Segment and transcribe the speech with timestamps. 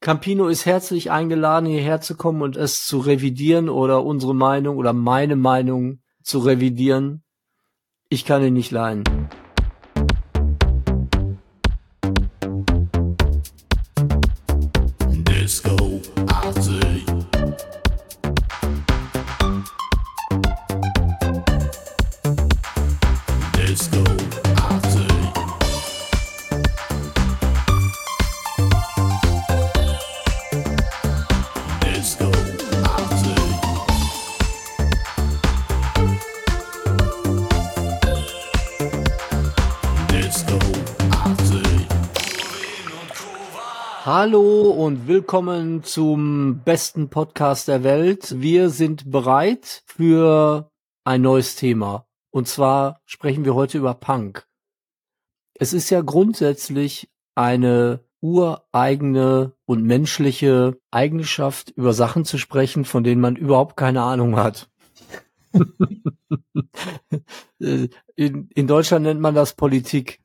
[0.00, 4.94] Campino ist herzlich eingeladen, hierher zu kommen und es zu revidieren oder unsere Meinung oder
[4.94, 7.22] meine Meinung zu revidieren.
[8.08, 9.04] Ich kann ihn nicht leihen.
[44.90, 48.40] Und willkommen zum besten Podcast der Welt.
[48.40, 50.68] Wir sind bereit für
[51.04, 52.08] ein neues Thema.
[52.32, 54.48] Und zwar sprechen wir heute über Punk.
[55.54, 63.20] Es ist ja grundsätzlich eine ureigene und menschliche Eigenschaft, über Sachen zu sprechen, von denen
[63.20, 64.68] man überhaupt keine Ahnung hat.
[67.60, 70.20] in, in Deutschland nennt man das Politik.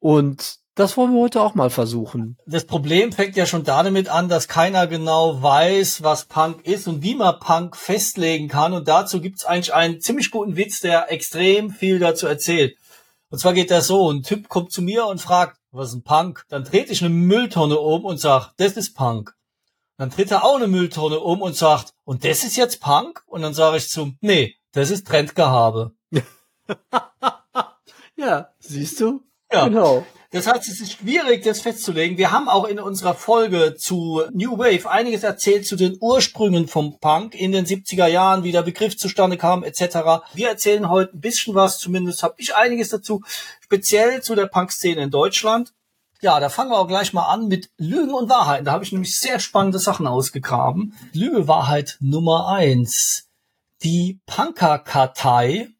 [0.00, 2.36] Und das wollen wir heute auch mal versuchen.
[2.46, 7.02] Das Problem fängt ja schon damit an, dass keiner genau weiß, was Punk ist und
[7.02, 8.72] wie man Punk festlegen kann.
[8.72, 12.76] Und dazu gibt's eigentlich einen ziemlich guten Witz, der extrem viel dazu erzählt.
[13.28, 16.02] Und zwar geht das so, ein Typ kommt zu mir und fragt, was ist ein
[16.02, 16.44] Punk?
[16.48, 19.34] Dann dreht ich eine Mülltonne um und sag, das ist Punk.
[19.98, 23.22] Dann dreht er auch eine Mülltonne um und sagt, und das ist jetzt Punk?
[23.26, 25.92] Und dann sage ich zum, nee, das ist Trendgehabe.
[28.20, 29.22] Ja, siehst du?
[29.50, 29.66] Ja.
[29.66, 30.04] Genau.
[30.32, 32.16] Das heißt, es ist schwierig, das festzulegen.
[32.16, 37.00] Wir haben auch in unserer Folge zu New Wave einiges erzählt zu den Ursprüngen vom
[37.00, 40.22] Punk in den 70er Jahren, wie der Begriff zustande kam, etc.
[40.32, 43.22] Wir erzählen heute ein bisschen was, zumindest habe ich einiges dazu,
[43.60, 45.72] speziell zu der Punk-Szene in Deutschland.
[46.20, 48.66] Ja, da fangen wir auch gleich mal an mit Lügen und Wahrheiten.
[48.66, 50.94] Da habe ich nämlich sehr spannende Sachen ausgegraben.
[51.12, 53.30] Lüge Wahrheit Nummer eins:
[53.82, 55.70] Die Punkerkartei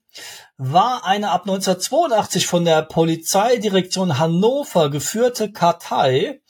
[0.62, 6.42] war eine ab 1982 von der Polizeidirektion Hannover geführte Kartei,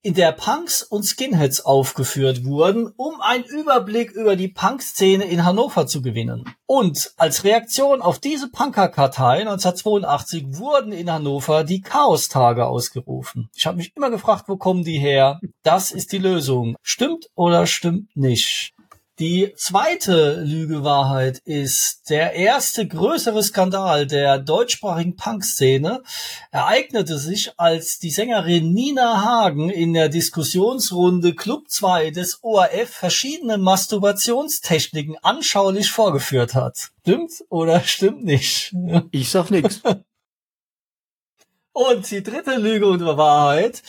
[0.00, 5.86] in der Punks und Skinheads aufgeführt wurden, um einen Überblick über die Punk-Szene in Hannover
[5.86, 6.44] zu gewinnen.
[6.64, 13.50] Und als Reaktion auf diese Punkerkartei 1982 wurden in Hannover die Chaostage ausgerufen.
[13.54, 15.38] Ich habe mich immer gefragt, wo kommen die her?
[15.62, 16.76] Das ist die Lösung.
[16.80, 18.72] Stimmt oder stimmt nicht?
[19.20, 26.02] Die zweite Lügewahrheit ist, der erste größere Skandal der deutschsprachigen Punk-Szene
[26.50, 33.58] ereignete sich, als die Sängerin Nina Hagen in der Diskussionsrunde Club 2 des ORF verschiedene
[33.58, 36.88] Masturbationstechniken anschaulich vorgeführt hat.
[37.02, 38.74] Stimmt oder stimmt nicht?
[39.10, 39.82] Ich sag nix.
[41.72, 43.82] Und die dritte Lüge und Wahrheit.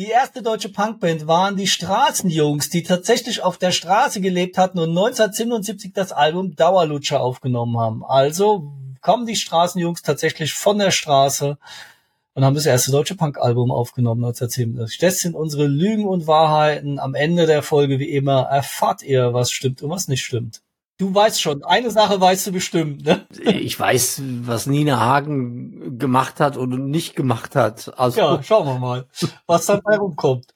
[0.00, 4.88] Die erste deutsche Punkband waren die Straßenjungs, die tatsächlich auf der Straße gelebt hatten und
[4.88, 8.02] 1977 das Album Dauerlutscher aufgenommen haben.
[8.02, 8.72] Also
[9.02, 11.58] kommen die Straßenjungs tatsächlich von der Straße
[12.32, 14.96] und haben das erste deutsche Punk-Album aufgenommen 1977.
[15.00, 16.98] Das sind unsere Lügen und Wahrheiten.
[16.98, 20.62] Am Ende der Folge, wie immer, erfahrt ihr, was stimmt und was nicht stimmt.
[21.00, 23.26] Du weißt schon, eine Sache weißt du bestimmt, ne?
[23.40, 27.98] Ich weiß, was Nina Hagen gemacht hat und nicht gemacht hat.
[27.98, 29.06] Also, Ja, schauen wir mal,
[29.46, 30.48] was dabei rumkommt.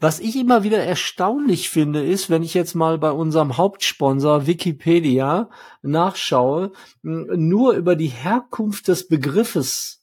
[0.00, 5.50] was ich immer wieder erstaunlich finde, ist, wenn ich jetzt mal bei unserem Hauptsponsor Wikipedia
[5.82, 10.02] nachschaue, nur über die Herkunft des Begriffes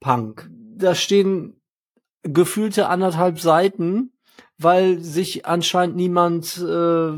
[0.00, 0.50] Punk.
[0.76, 1.60] Da stehen
[2.24, 4.11] gefühlte anderthalb Seiten,
[4.62, 7.12] weil sich anscheinend niemand äh,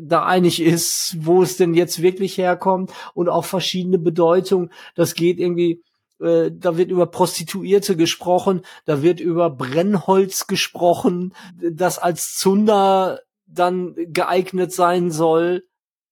[0.00, 4.70] da einig ist, wo es denn jetzt wirklich herkommt und auch verschiedene Bedeutungen.
[4.94, 5.82] Das geht irgendwie,
[6.20, 13.94] äh, da wird über Prostituierte gesprochen, da wird über Brennholz gesprochen, das als Zunder dann
[13.96, 15.64] geeignet sein soll.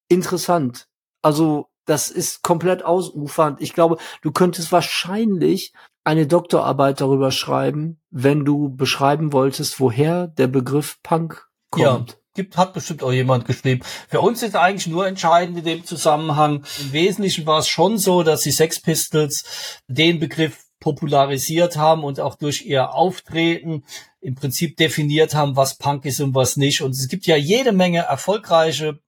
[0.09, 0.89] Interessant.
[1.23, 3.61] Also das ist komplett ausufernd.
[3.61, 5.73] Ich glaube, du könntest wahrscheinlich
[6.07, 12.11] eine Doktorarbeit darüber schreiben, wenn du beschreiben wolltest, woher der Begriff Punk kommt.
[12.11, 13.83] Ja, gibt, hat bestimmt auch jemand geschrieben.
[14.09, 16.65] Für uns ist eigentlich nur entscheidend in dem Zusammenhang.
[16.81, 22.21] Im Wesentlichen war es schon so, dass die Sex Pistols den Begriff popularisiert haben und
[22.21, 23.83] auch durch ihr Auftreten
[24.21, 26.83] im Prinzip definiert haben, was Punk ist und was nicht.
[26.83, 29.01] Und es gibt ja jede Menge erfolgreiche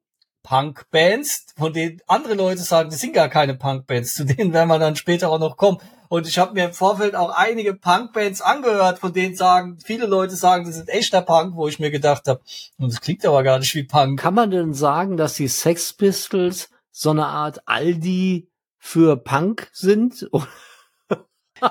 [0.42, 4.78] Punk-Bands, von denen andere Leute sagen, das sind gar keine Punk-Bands, zu denen werden wir
[4.78, 5.78] dann später auch noch kommen.
[6.08, 10.36] Und ich habe mir im Vorfeld auch einige Punk-Bands angehört, von denen sagen, viele Leute
[10.36, 12.40] sagen, das ist echter Punk, wo ich mir gedacht habe,
[12.78, 14.18] und das klingt aber gar nicht wie Punk.
[14.18, 20.28] Kann man denn sagen, dass die Sex Pistols so eine Art Aldi für Punk sind?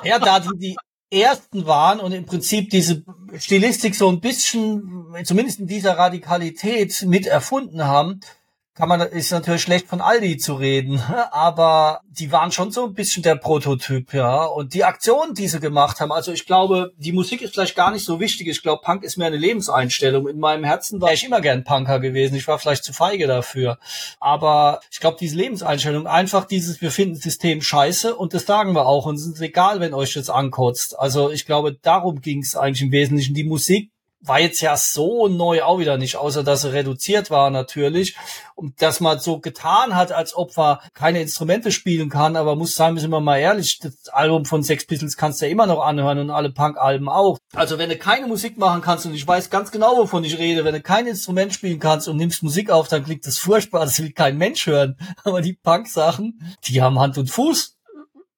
[0.03, 0.75] Ja, da die, die
[1.21, 3.05] ersten waren und im Prinzip diese
[3.37, 8.19] Stilistik so ein bisschen, zumindest in dieser Radikalität mit erfunden haben,
[8.77, 11.01] kann man, ist natürlich schlecht von Aldi zu reden,
[11.31, 14.45] aber die waren schon so ein bisschen der Prototyp, ja.
[14.45, 17.89] Und die Aktionen, die sie gemacht haben, also ich glaube, die Musik ist vielleicht gar
[17.89, 18.47] nicht so wichtig.
[18.47, 20.27] Ich glaube, Punk ist mehr eine Lebenseinstellung.
[20.27, 22.35] In meinem Herzen war ich immer gern Punker gewesen.
[22.35, 23.79] Ich war vielleicht zu feige dafür.
[24.19, 28.85] Aber ich glaube, diese Lebenseinstellung, einfach dieses, wir finden System scheiße und das sagen wir
[28.85, 29.07] auch.
[29.07, 30.99] Und es ist egal, wenn euch das ankotzt.
[30.99, 33.33] Also ich glaube, darum ging es eigentlich im Wesentlichen.
[33.33, 37.49] Die Musik war jetzt ja so neu auch wieder nicht, außer dass er reduziert war
[37.49, 38.15] natürlich.
[38.55, 42.75] Und dass man so getan hat, als ob man keine Instrumente spielen kann, aber muss
[42.75, 45.81] sagen, sind wir mal ehrlich, das Album von Sex Pistols kannst du ja immer noch
[45.81, 47.37] anhören und alle Punk-Alben auch.
[47.53, 50.65] Also wenn du keine Musik machen kannst und ich weiß ganz genau, wovon ich rede,
[50.65, 53.99] wenn du kein Instrument spielen kannst und nimmst Musik auf, dann klingt das furchtbar, das
[53.99, 54.97] will kein Mensch hören.
[55.23, 57.76] Aber die Punk-Sachen, die haben Hand und Fuß.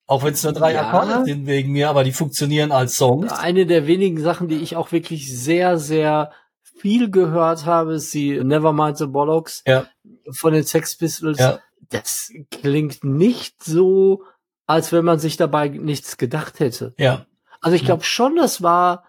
[0.09, 0.89] Auch wenn es nur drei Ja.
[0.89, 3.31] Akkorde sind wegen mir, aber die funktionieren als Songs.
[3.31, 6.31] Eine der wenigen Sachen, die ich auch wirklich sehr, sehr
[6.63, 9.85] viel gehört habe, ist die Nevermind the Bollocks Ja.
[10.31, 11.37] von den Sex Pistols.
[11.37, 11.59] Ja.
[11.89, 14.23] Das klingt nicht so,
[14.65, 16.95] als wenn man sich dabei nichts gedacht hätte.
[16.97, 17.27] Ja.
[17.61, 19.03] Also ich glaube schon, das war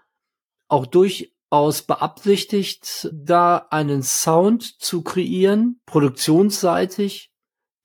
[0.68, 7.30] auch durchaus beabsichtigt, da einen Sound zu kreieren, produktionsseitig,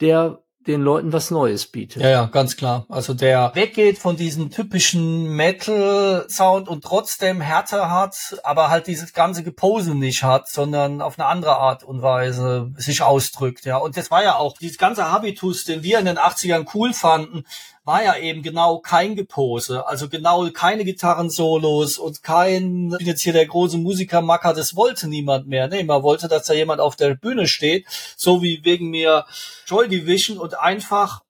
[0.02, 2.02] der den Leuten was Neues bietet.
[2.02, 2.86] Ja, ja, ganz klar.
[2.90, 9.44] Also der weggeht von diesem typischen Metal-Sound und trotzdem Härte hat, aber halt dieses ganze
[9.44, 13.66] Gepose nicht hat, sondern auf eine andere Art und Weise sich ausdrückt.
[13.66, 16.94] Ja, und das war ja auch dieses ganze Habitus, den wir in den 80ern cool
[16.94, 17.44] fanden,
[17.86, 23.22] war ja eben genau kein Gepose, also genau keine Gitarrensolos und kein, ich bin jetzt
[23.22, 25.68] hier der große Musikermacker, das wollte niemand mehr.
[25.68, 27.86] Nee, man wollte, dass da jemand auf der Bühne steht,
[28.18, 29.26] so wie wegen mir
[29.68, 31.22] Joy Division und einfach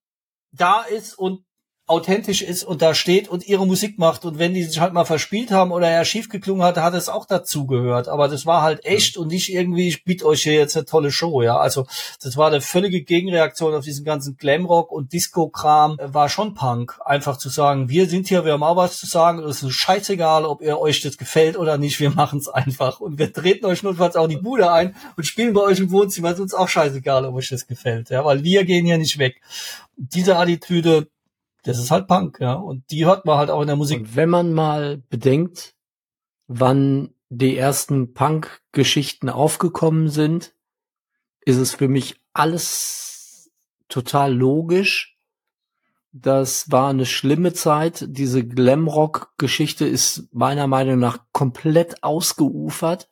[0.53, 1.43] da ist und
[1.87, 4.25] authentisch ist und da steht und ihre Musik macht.
[4.25, 7.09] Und wenn die sich halt mal verspielt haben oder er schief geklungen hat, hat es
[7.09, 10.53] auch dazu gehört, aber das war halt echt und nicht irgendwie, ich biete euch hier
[10.53, 11.85] jetzt eine tolle Show, ja, also
[12.21, 17.37] das war eine völlige Gegenreaktion auf diesen ganzen Glamrock und Disco-Kram, war schon Punk, einfach
[17.37, 20.61] zu sagen, wir sind hier, wir haben auch was zu sagen, es ist scheißegal, ob
[20.61, 22.99] ihr euch das gefällt oder nicht, wir machen es einfach.
[22.99, 26.31] Und wir treten euch notfalls auch die Bude ein und spielen bei euch im Wohnzimmer,
[26.31, 29.41] ist uns auch scheißegal, ob euch das gefällt, ja, weil wir gehen hier nicht weg.
[29.97, 31.07] Diese Attitüde,
[31.65, 32.53] das ist halt Punk, ja.
[32.53, 33.99] Und die hört man halt auch in der Musik.
[34.01, 35.75] Und wenn man mal bedenkt,
[36.47, 40.53] wann die ersten Punk-Geschichten aufgekommen sind,
[41.41, 43.51] ist es für mich alles
[43.89, 45.17] total logisch.
[46.11, 48.05] Das war eine schlimme Zeit.
[48.07, 53.09] Diese Glamrock-Geschichte ist meiner Meinung nach komplett ausgeufert.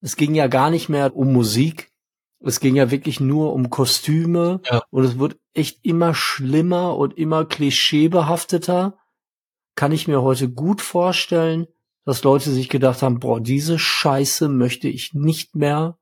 [0.00, 1.92] Es ging ja gar nicht mehr um Musik.
[2.40, 4.60] Es ging ja wirklich nur um Kostüme.
[4.70, 4.82] Ja.
[4.90, 8.98] Und es wird echt immer schlimmer und immer klischeebehafteter.
[9.74, 11.66] Kann ich mir heute gut vorstellen,
[12.04, 15.98] dass Leute sich gedacht haben, boah, diese Scheiße möchte ich nicht mehr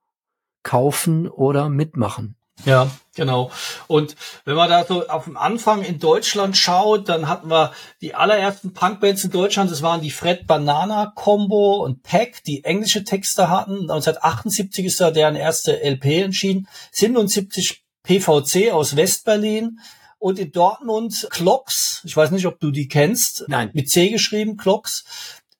[0.62, 2.36] kaufen oder mitmachen.
[2.64, 3.50] Ja, genau.
[3.88, 8.14] Und wenn man da so auf dem Anfang in Deutschland schaut, dann hatten wir die
[8.14, 13.50] allerersten Punkbands in Deutschland, das waren die Fred Banana Combo und Peck, die englische Texte
[13.50, 13.90] hatten.
[13.90, 16.68] 1978 ist da deren erste LP entschieden.
[16.92, 19.80] 77 PVC aus Westberlin.
[20.18, 23.68] Und in Dortmund Clocks, ich weiß nicht, ob du die kennst, Nein.
[23.74, 25.04] mit C geschrieben, Clocks.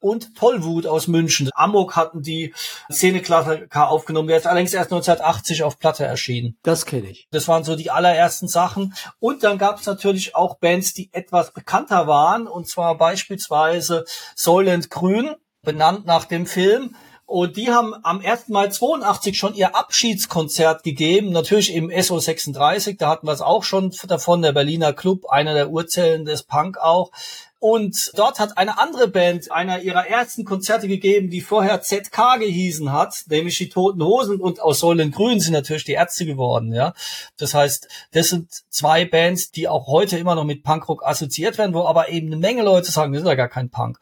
[0.04, 1.48] Und Tollwut aus München.
[1.54, 2.52] Amok hatten die
[2.92, 6.58] Szene-Klassiker aufgenommen, der ist allerdings erst 1980 auf Platte erschienen.
[6.62, 7.26] Das kenne ich.
[7.30, 8.92] Das waren so die allerersten Sachen.
[9.18, 12.46] Und dann gab es natürlich auch Bands, die etwas bekannter waren.
[12.46, 14.04] Und zwar beispielsweise
[14.36, 16.96] Soylent Grün, benannt nach dem Film.
[17.34, 18.50] Und die haben am 1.
[18.50, 21.32] Mai 82 schon ihr Abschiedskonzert gegeben.
[21.32, 25.68] Natürlich im SO36, da hatten wir es auch schon davon, der Berliner Club, einer der
[25.70, 27.10] Urzellen des Punk auch.
[27.58, 32.92] Und dort hat eine andere Band einer ihrer ersten Konzerte gegeben, die vorher ZK gehießen
[32.92, 36.94] hat, nämlich die Toten Hosen und aus Säulen Grün sind natürlich die Ärzte geworden, ja.
[37.36, 41.74] Das heißt, das sind zwei Bands, die auch heute immer noch mit Punkrock assoziiert werden,
[41.74, 43.98] wo aber eben eine Menge Leute sagen, das ist ja gar kein Punk.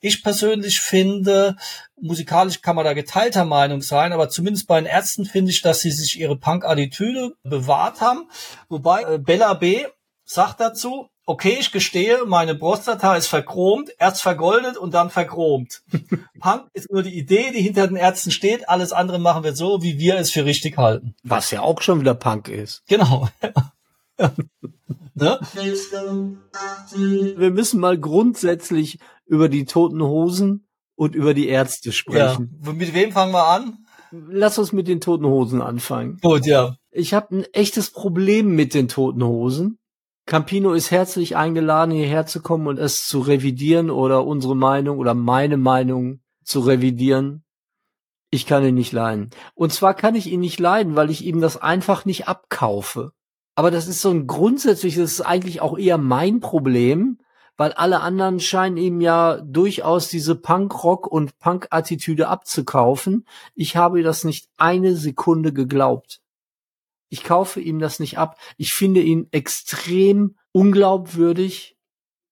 [0.00, 1.56] Ich persönlich finde,
[2.00, 5.80] musikalisch kann man da geteilter Meinung sein, aber zumindest bei den Ärzten finde ich, dass
[5.80, 8.28] sie sich ihre Punk-Attitüde bewahrt haben.
[8.68, 9.84] Wobei äh, Bella B.
[10.24, 15.82] sagt dazu, okay, ich gestehe, meine Prostata ist verchromt, erst vergoldet und dann verchromt.
[16.40, 19.82] Punk ist nur die Idee, die hinter den Ärzten steht, alles andere machen wir so,
[19.82, 21.14] wie wir es für richtig halten.
[21.24, 22.82] Was ja auch schon wieder Punk ist.
[22.86, 23.28] Genau.
[25.14, 25.40] ne?
[27.36, 31.92] Wir müssen mal grundsätzlich über die toten Hosen und über die Ärzte Ja.
[31.92, 32.60] sprechen.
[32.74, 33.78] Mit wem fangen wir an?
[34.10, 36.18] Lass uns mit den toten Hosen anfangen.
[36.22, 36.76] Gut, ja.
[36.90, 39.78] Ich habe ein echtes Problem mit den toten Hosen.
[40.26, 45.14] Campino ist herzlich eingeladen, hierher zu kommen und es zu revidieren oder unsere Meinung oder
[45.14, 47.44] meine Meinung zu revidieren.
[48.30, 49.30] Ich kann ihn nicht leiden.
[49.54, 53.12] Und zwar kann ich ihn nicht leiden, weil ich ihm das einfach nicht abkaufe.
[53.56, 57.18] Aber das ist so ein grundsätzliches, eigentlich auch eher mein Problem,
[57.56, 63.26] weil alle anderen scheinen ihm ja durchaus diese Punk-Rock und Punk-Attitüde abzukaufen.
[63.54, 66.20] Ich habe das nicht eine Sekunde geglaubt.
[67.08, 68.38] Ich kaufe ihm das nicht ab.
[68.58, 71.78] Ich finde ihn extrem unglaubwürdig,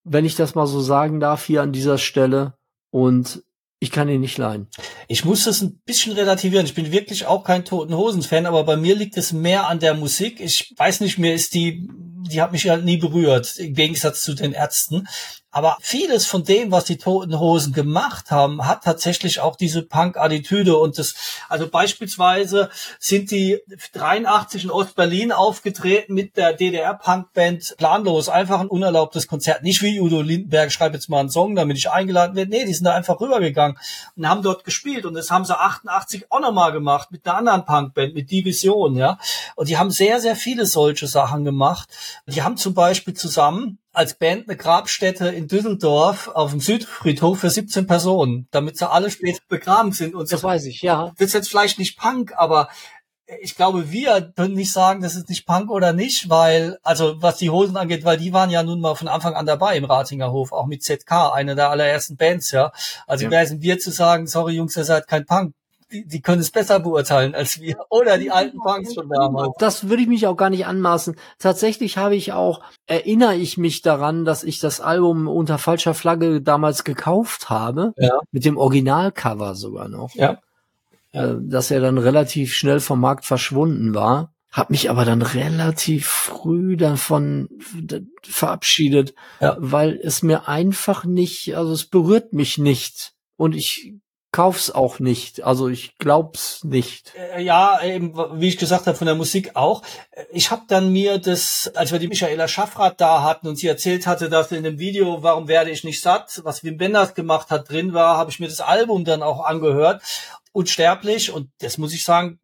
[0.02, 2.58] wenn ich das mal so sagen darf hier an dieser Stelle.
[2.90, 3.42] Und
[3.80, 4.68] ich kann ihn nicht leiden.
[5.08, 6.66] Ich muss das ein bisschen relativieren.
[6.66, 9.78] Ich bin wirklich auch kein Toten Hosen Fan, aber bei mir liegt es mehr an
[9.78, 10.40] der Musik.
[10.40, 11.88] Ich weiß nicht, mir ist die,
[12.30, 15.06] die hat mich halt nie berührt, im Gegensatz zu den Ärzten.
[15.54, 20.76] Aber vieles von dem, was die Toten Hosen gemacht haben, hat tatsächlich auch diese Punk-Attitüde
[20.76, 21.14] und das,
[21.48, 23.60] also beispielsweise sind die
[23.92, 29.62] 83 in Ostberlin aufgetreten mit der DDR-Punk-Band Planlos, einfach ein unerlaubtes Konzert.
[29.62, 32.50] Nicht wie Udo Lindenberg, schreibe jetzt mal einen Song, damit ich eingeladen werde.
[32.50, 33.78] Nee, die sind da einfach rübergegangen
[34.16, 37.64] und haben dort gespielt und das haben sie 88 auch nochmal gemacht mit einer anderen
[37.64, 39.18] Punk-Band, mit Division, ja.
[39.54, 41.88] Und die haben sehr, sehr viele solche Sachen gemacht.
[42.26, 47.50] Die haben zum Beispiel zusammen als Band eine Grabstätte in Düsseldorf auf dem Südfriedhof für
[47.50, 50.14] 17 Personen, damit sie alle später begraben sind.
[50.14, 50.46] Und das so.
[50.46, 51.12] weiß ich, ja.
[51.16, 52.68] Das ist jetzt vielleicht nicht Punk, aber
[53.40, 57.38] ich glaube, wir können nicht sagen, das ist nicht Punk oder nicht, weil, also was
[57.38, 60.52] die Hosen angeht, weil die waren ja nun mal von Anfang an dabei im Ratingerhof,
[60.52, 62.70] auch mit ZK, eine der allerersten Bands, ja.
[63.06, 63.30] Also Ja.
[63.30, 65.54] wer sind wir zu sagen, sorry Jungs, ihr seid kein Punk.
[65.94, 67.76] Die, die können es besser beurteilen als wir.
[67.88, 69.54] Oder die alten Punks von damals.
[69.58, 71.14] Das würde ich mich auch gar nicht anmaßen.
[71.38, 76.42] Tatsächlich habe ich auch, erinnere ich mich daran, dass ich das Album unter falscher Flagge
[76.42, 77.94] damals gekauft habe.
[77.96, 78.18] Ja.
[78.32, 80.14] Mit dem Originalcover sogar noch.
[80.14, 80.38] Ja.
[81.12, 84.32] Äh, dass er dann relativ schnell vom Markt verschwunden war.
[84.50, 87.48] Hab mich aber dann relativ früh davon
[88.22, 89.56] verabschiedet, Ja.
[89.58, 93.12] weil es mir einfach nicht, also es berührt mich nicht.
[93.36, 93.94] Und ich
[94.34, 95.44] kauf's auch nicht.
[95.44, 97.12] Also ich glaub's nicht.
[97.14, 99.82] Äh, Ja, eben, wie ich gesagt habe, von der Musik auch.
[100.10, 103.68] Äh, Ich habe dann mir das, als wir die Michaela Schaffrath da hatten und sie
[103.68, 107.50] erzählt hatte, dass in dem Video Warum werde ich nicht satt, was Wim Wenders gemacht
[107.50, 110.02] hat, drin war, habe ich mir das Album dann auch angehört.
[110.52, 112.43] Unsterblich und das muss ich sagen, äh,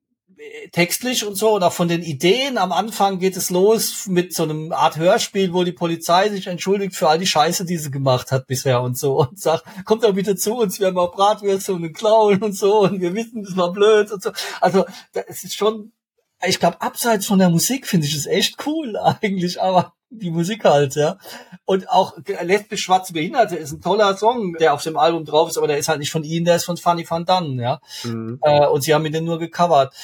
[0.72, 4.44] textlich und so und auch von den Ideen am Anfang geht es los mit so
[4.44, 8.32] einem Art Hörspiel, wo die Polizei sich entschuldigt für all die Scheiße, die sie gemacht
[8.32, 11.74] hat bisher und so und sagt, kommt doch bitte zu uns, wir haben auch Bratwürste
[11.74, 14.32] und einen Clown und so und wir wissen, das war blöd und so.
[14.60, 15.92] Also es ist schon,
[16.46, 20.64] ich glaube, abseits von der Musik finde ich es echt cool eigentlich, aber die Musik
[20.64, 21.18] halt, ja.
[21.64, 25.56] Und auch lesbisch schwarze Behinderte ist ein toller Song, der auf dem Album drauf ist,
[25.56, 27.80] aber der ist halt nicht von ihnen, der ist von Fanny van Dunn, ja.
[28.42, 29.94] Äh, und sie haben ihn dann nur gecovert.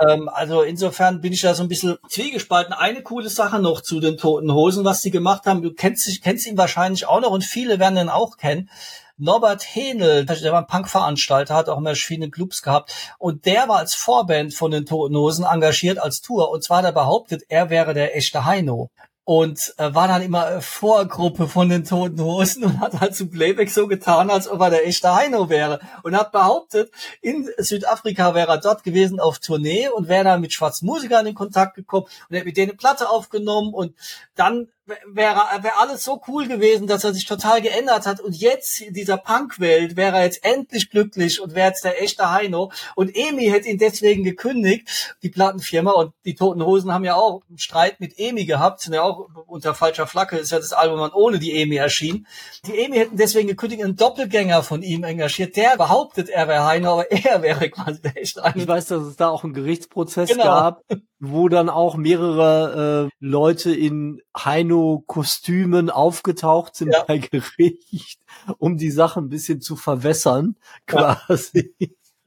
[0.00, 2.72] Ähm, also insofern bin ich da so ein bisschen zwiegespalten.
[2.72, 5.62] Eine coole Sache noch zu den Toten Hosen, was sie gemacht haben.
[5.62, 8.70] Du kennst, kennst ihn wahrscheinlich auch noch und viele werden ihn auch kennen.
[9.18, 12.92] Norbert Henel, der war ein Punkveranstalter, hat auch immer verschiedene Clubs gehabt.
[13.18, 16.50] Und der war als Vorband von den Toten Hosen engagiert als Tour.
[16.50, 18.90] Und zwar hat er behauptet, er wäre der echte Heino.
[19.24, 23.30] Und äh, war dann immer äh, Vorgruppe von den Toten Hosen und hat halt zum
[23.30, 25.80] Playback so getan, als ob er der echte Heino wäre.
[26.02, 30.52] Und hat behauptet, in Südafrika wäre er dort gewesen auf Tournee und wäre dann mit
[30.52, 33.94] schwarzen Musikern in Kontakt gekommen und hätte mit denen eine Platte aufgenommen und
[34.34, 34.68] dann
[35.06, 38.20] wäre wäre alles so cool gewesen, dass er sich total geändert hat.
[38.20, 42.30] Und jetzt in dieser Punk-Welt wäre er jetzt endlich glücklich und wäre jetzt der echte
[42.30, 42.70] Heino.
[42.94, 47.42] Und Emi hätte ihn deswegen gekündigt, die Plattenfirma und die Toten Hosen haben ja auch
[47.48, 50.98] einen Streit mit Emi gehabt, sind ja auch unter falscher Flagge, ist ja das Album
[50.98, 52.26] dann ohne die Emi erschienen.
[52.66, 56.92] Die Emi hätten deswegen gekündigt, einen Doppelgänger von ihm engagiert, der behauptet, er wäre Heino,
[56.92, 58.56] aber er wäre quasi der echte Heino.
[58.56, 60.44] Ich weiß, dass es da auch einen Gerichtsprozess Genau.
[60.44, 60.82] gab,
[61.20, 67.04] wo dann auch mehrere äh, Leute in Heino-Kostümen aufgetaucht sind Ja.
[67.04, 68.20] bei Gericht,
[68.58, 71.74] um die Sache ein bisschen zu verwässern, quasi.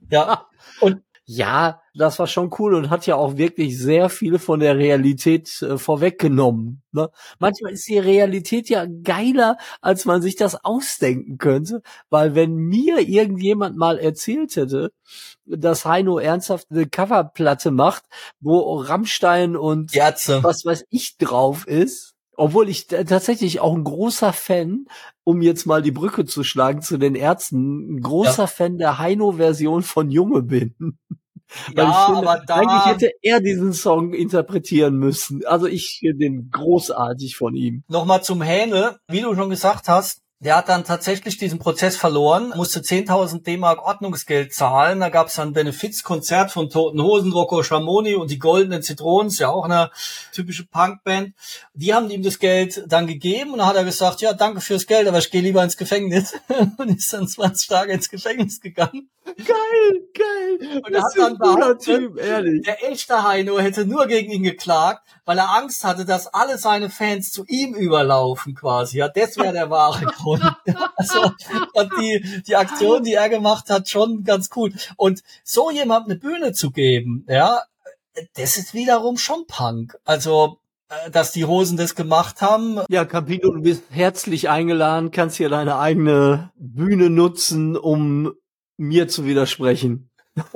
[0.09, 0.47] Ja,
[0.81, 4.77] und Ja, das war schon cool und hat ja auch wirklich sehr viel von der
[4.77, 6.83] Realität äh, vorweggenommen.
[6.91, 7.09] Ne?
[7.39, 12.99] Manchmal ist die Realität ja geiler, als man sich das ausdenken könnte, weil wenn mir
[12.99, 14.91] irgendjemand mal erzählt hätte,
[15.45, 18.03] dass Heino ernsthaft eine Coverplatte macht,
[18.39, 20.43] wo Rammstein und die Ärzte.
[20.43, 24.85] was weiß ich drauf ist, obwohl ich tatsächlich auch ein großer Fan,
[25.23, 29.83] um jetzt mal die Brücke zu schlagen zu den Ärzten, ein großer Fan der Heino-Version
[29.83, 30.75] von Junge bin.
[31.73, 35.45] Weil Ja, ich finde, aber da, eigentlich hätte er diesen Song interpretieren müssen.
[35.45, 37.83] Also ich finde den großartig von ihm.
[37.87, 42.51] Nochmal zum Hähne, wie du schon gesagt hast, Der hat dann tatsächlich diesen Prozess verloren,
[42.55, 44.99] musste 10.000 D-Mark Ordnungsgeld zahlen.
[44.99, 49.39] Da gab es ein Benefizkonzert von Toten Hosen, Rocco Schamoni und die Goldenen Zitronen, ist
[49.39, 49.91] ja auch eine
[50.33, 51.33] typische Punkband.
[51.73, 54.87] Die haben ihm das Geld dann gegeben und dann hat er gesagt, ja, danke fürs
[54.87, 56.33] Geld, aber ich gehe lieber ins Gefängnis
[56.77, 59.09] und ist dann 20 Tage ins Gefängnis gegangen.
[59.25, 60.81] Geil, geil.
[60.85, 62.15] Und er hat dann behauptet,
[62.67, 66.89] der echte Heino hätte nur gegen ihn geklagt, weil er Angst hatte, dass alle seine
[66.89, 68.99] Fans zu ihm überlaufen quasi.
[68.99, 70.43] Ja, das wäre der wahre Grund.
[70.95, 71.31] Also
[71.73, 74.73] und die, die Aktion, die er gemacht hat, schon ganz cool.
[74.95, 77.61] Und so jemand eine Bühne zu geben, ja,
[78.35, 79.97] das ist wiederum schon Punk.
[80.05, 82.79] Also äh, dass die Hosen das gemacht haben.
[82.89, 88.33] Ja, Campino, du bist herzlich eingeladen, kannst hier deine eigene Bühne nutzen, um
[88.77, 90.09] mir zu widersprechen.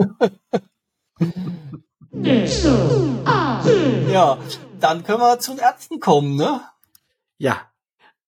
[4.11, 4.39] Ja,
[4.79, 6.61] dann können wir zu den Ärzten kommen, ne?
[7.37, 7.71] Ja.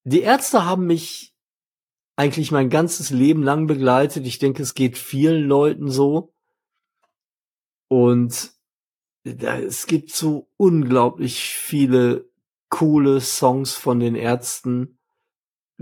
[0.03, 1.35] Die Ärzte haben mich
[2.15, 4.25] eigentlich mein ganzes Leben lang begleitet.
[4.25, 6.33] Ich denke, es geht vielen Leuten so.
[7.87, 8.51] Und
[9.23, 12.29] es gibt so unglaublich viele
[12.69, 14.97] coole Songs von den Ärzten,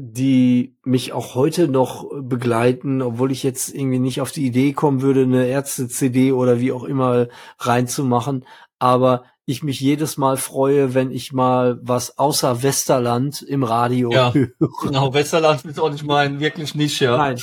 [0.01, 5.01] die mich auch heute noch begleiten, obwohl ich jetzt irgendwie nicht auf die Idee kommen
[5.01, 7.27] würde, eine Ärzte-CD oder wie auch immer
[7.57, 8.45] reinzumachen.
[8.79, 14.33] Aber ich mich jedes Mal freue, wenn ich mal was außer Westerland im Radio Ja.
[14.33, 14.49] höre.
[14.83, 17.17] Genau, Westerland ist auch nicht mein, wirklich nicht, ja.
[17.17, 17.41] Nein.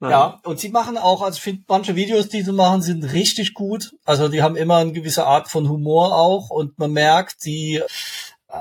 [0.00, 0.10] Nein.
[0.10, 3.54] Ja, und sie machen auch, also ich finde, manche Videos, die sie machen, sind richtig
[3.54, 3.92] gut.
[4.04, 7.80] Also die haben immer eine gewisse Art von Humor auch und man merkt, die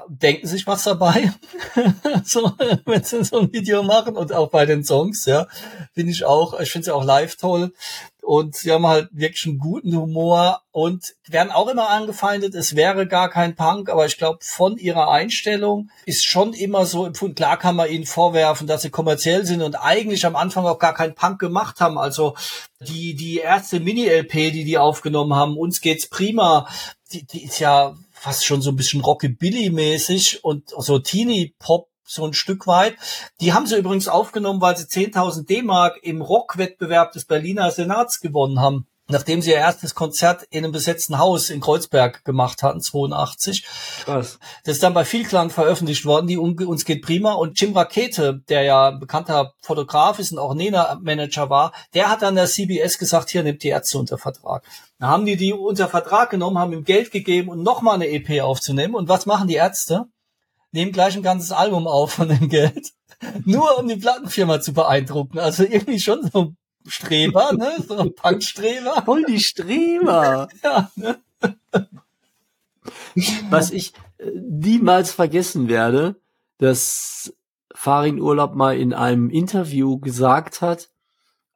[0.07, 1.33] denken sich was dabei,
[2.23, 2.53] so,
[2.85, 5.47] wenn sie so ein Video machen und auch bei den Songs, ja,
[5.93, 7.73] finde ich auch, ich finde sie auch live toll
[8.21, 13.07] und sie haben halt wirklich einen guten Humor und werden auch immer angefeindet, es wäre
[13.07, 17.35] gar kein Punk, aber ich glaube, von ihrer Einstellung ist schon immer so empfunden.
[17.35, 20.93] Klar kann man ihnen vorwerfen, dass sie kommerziell sind und eigentlich am Anfang auch gar
[20.93, 21.97] keinen Punk gemacht haben.
[21.97, 22.35] Also
[22.79, 26.67] die, die erste Mini-LP, die die aufgenommen haben, uns geht's prima,
[27.11, 32.33] die, die ist ja fast schon so ein bisschen Rockabilly-mäßig und so Teenie-Pop so ein
[32.33, 32.95] Stück weit.
[33.39, 38.59] Die haben sie übrigens aufgenommen, weil sie 10.000 D-Mark im Rockwettbewerb des Berliner Senats gewonnen
[38.59, 38.85] haben.
[39.11, 43.65] Nachdem sie ihr erstes Konzert in einem besetzten Haus in Kreuzberg gemacht hatten, 82.
[44.05, 44.39] Krass.
[44.63, 47.33] Das ist dann bei Vielklang veröffentlicht worden, die Un- uns geht prima.
[47.33, 52.21] Und Jim Rakete, der ja ein bekannter Fotograf ist und auch Nena-Manager war, der hat
[52.21, 54.63] dann der CBS gesagt, hier nimmt die Ärzte unter Vertrag.
[54.99, 58.41] Dann haben die die unter Vertrag genommen, haben ihm Geld gegeben, um nochmal eine EP
[58.41, 58.95] aufzunehmen.
[58.95, 60.05] Und was machen die Ärzte?
[60.71, 62.91] Nehmen gleich ein ganzes Album auf von dem Geld.
[63.45, 65.37] Nur um die Plattenfirma zu beeindrucken.
[65.37, 67.75] Also irgendwie schon so ein Streber, ne?
[67.87, 69.03] So ein Punkstreber.
[69.05, 70.47] Voll die Streber.
[70.63, 71.19] Ja, ne?
[73.49, 76.15] Was ich äh, niemals vergessen werde,
[76.57, 77.33] dass
[77.73, 80.89] Farin Urlaub mal in einem Interview gesagt hat,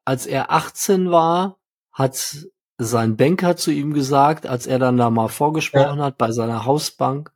[0.06, 1.58] als er 18 war,
[1.92, 6.66] hat sein Banker zu ihm gesagt, als er dann da mal vorgesprochen hat bei seiner
[6.66, 7.32] Hausbank.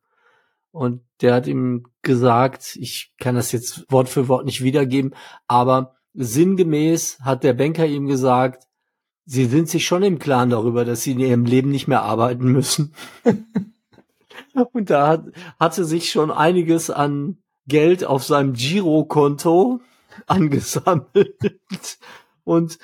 [0.71, 5.15] Und der hat ihm gesagt, ich kann das jetzt Wort für Wort nicht wiedergeben,
[5.47, 8.67] aber sinngemäß hat der Banker ihm gesagt,
[9.25, 12.51] sie sind sich schon im Klaren darüber, dass sie in ihrem Leben nicht mehr arbeiten
[12.51, 12.93] müssen.
[14.73, 15.25] Und da hat,
[15.59, 19.79] hatte sich schon einiges an Geld auf seinem Girokonto
[20.27, 21.57] angesammelt.
[22.43, 22.79] Und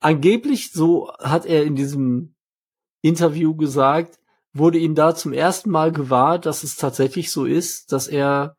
[0.00, 2.34] angeblich, so hat er in diesem
[3.02, 4.18] Interview gesagt,
[4.52, 8.56] wurde ihm da zum ersten Mal gewahrt, dass es tatsächlich so ist, dass er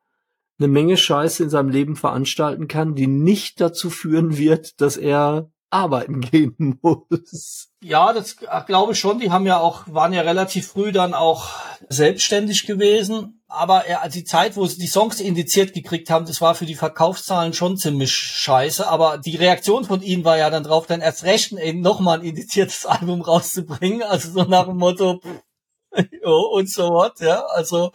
[0.60, 5.50] eine Menge Scheiße in seinem Leben veranstalten kann, die nicht dazu führen wird, dass er
[5.74, 7.70] arbeiten gehen muss.
[7.82, 9.20] Ja, das glaube ich schon.
[9.20, 11.50] Die haben ja auch, waren ja relativ früh dann auch
[11.90, 13.44] selbstständig gewesen.
[13.48, 16.66] Aber er, also die Zeit, wo sie die Songs indiziert gekriegt haben, das war für
[16.66, 18.88] die Verkaufszahlen schon ziemlich scheiße.
[18.88, 22.86] Aber die Reaktion von ihnen war ja dann drauf, dann erst recht nochmal ein indiziertes
[22.86, 24.02] Album rauszubringen.
[24.04, 25.42] Also so nach dem Motto, jo,
[26.24, 27.46] und so what, ja.
[27.48, 27.92] Also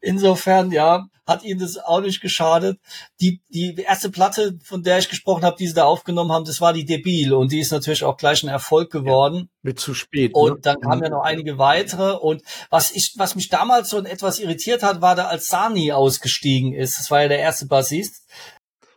[0.00, 2.78] insofern, ja, hat ihnen das auch nicht geschadet.
[3.20, 6.60] Die, die erste Platte, von der ich gesprochen habe, die sie da aufgenommen haben, das
[6.60, 7.32] war die Debil.
[7.32, 9.48] Und die ist natürlich auch gleich ein Erfolg geworden.
[9.62, 10.34] Mit zu spät.
[10.34, 10.58] Und ne?
[10.60, 12.12] dann kamen ja noch einige weitere.
[12.16, 16.74] Und was ich, was mich damals so etwas irritiert hat, war da, als Sani ausgestiegen
[16.74, 16.98] ist.
[16.98, 18.26] Das war ja der erste Bassist.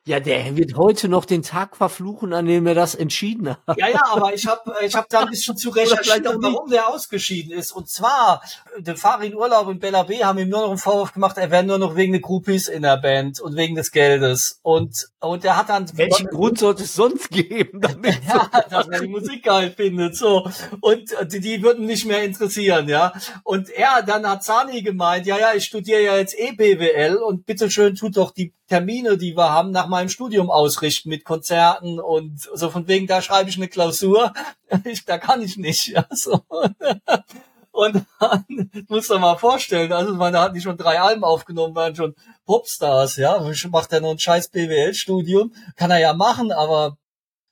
[0.05, 3.77] Ja, der wird heute noch den Tag verfluchen, an dem er das entschieden hat.
[3.77, 7.57] Ja, ja, aber ich habe ich hab da ein bisschen zu recherchiert, warum der ausgeschieden
[7.57, 7.71] ist.
[7.71, 8.41] Und zwar,
[8.77, 11.63] der Farin Urlaub und Bella B haben ihm nur noch einen Vorwurf gemacht, er wäre
[11.63, 14.59] nur noch wegen der Groupies in der Band und wegen des Geldes.
[14.61, 15.85] Und, und er hat dann...
[15.93, 20.45] Welchen Grund sollte es sonst geben, damit Ja, dass er die Musik geil findet, so.
[20.81, 23.13] Und die, die würden nicht mehr interessieren, ja.
[23.43, 27.45] Und er, dann hat Zani gemeint, ja, ja, ich studiere ja jetzt eh BWL und
[27.45, 32.41] bitteschön tut doch die Termine, die wir haben, nach meinem Studium ausrichten mit Konzerten und
[32.53, 34.33] so von wegen, da schreibe ich eine Klausur.
[34.85, 35.89] Ich, da kann ich nicht.
[35.89, 36.41] Ja, so.
[37.71, 38.45] Und dann
[38.87, 43.17] muss du mal vorstellen, also man hat die schon drei Alben aufgenommen, waren schon Popstars,
[43.17, 43.39] ja.
[43.69, 45.53] Macht er noch ein scheiß BWL-Studium.
[45.75, 46.97] Kann er ja machen, aber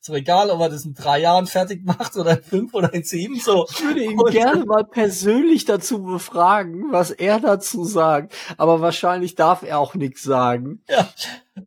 [0.02, 2.92] ist doch egal, ob er das in drei Jahren fertig macht oder in fünf oder
[2.94, 3.40] in sieben.
[3.40, 3.68] So.
[3.70, 8.34] Ich würde ihn gerne mal persönlich dazu befragen, was er dazu sagt.
[8.58, 10.84] Aber wahrscheinlich darf er auch nichts sagen.
[10.90, 11.08] Ja.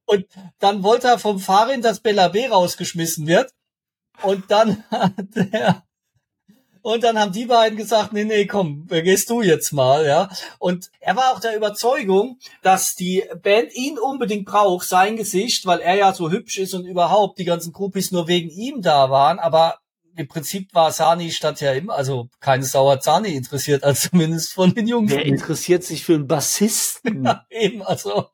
[0.04, 0.26] Und
[0.58, 3.52] dann wollte er vom Farin, dass Bella B rausgeschmissen wird.
[4.22, 5.84] Und dann hat der
[6.84, 10.28] und dann haben die beiden gesagt, nee, nee, komm, gehst du jetzt mal, ja.
[10.58, 15.80] Und er war auch der Überzeugung, dass die Band ihn unbedingt braucht, sein Gesicht, weil
[15.80, 19.38] er ja so hübsch ist und überhaupt die ganzen Groupies nur wegen ihm da waren,
[19.38, 19.78] aber
[20.14, 24.74] im Prinzip war Sani statt ja immer, also keine Sauer Sani interessiert, als zumindest von
[24.74, 25.10] den Jungs.
[25.10, 27.24] Wer interessiert sich für einen Bassisten?
[27.24, 28.26] Ja, eben, also.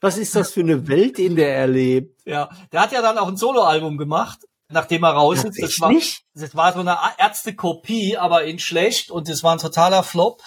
[0.00, 2.26] Was ist das für eine Welt, in der er lebt?
[2.26, 5.62] Ja, der hat ja dann auch ein Soloalbum gemacht nachdem er raus ist.
[5.62, 5.92] Das war,
[6.34, 10.42] das war so eine Ärztekopie, aber in schlecht und das war ein totaler Flop.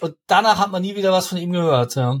[0.00, 1.94] Und danach hat man nie wieder was von ihm gehört.
[1.94, 2.20] Ja.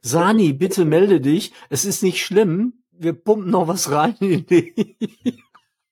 [0.00, 1.52] Sani, bitte melde dich.
[1.70, 2.84] Es ist nicht schlimm.
[2.90, 4.96] Wir pumpen noch was rein in dich.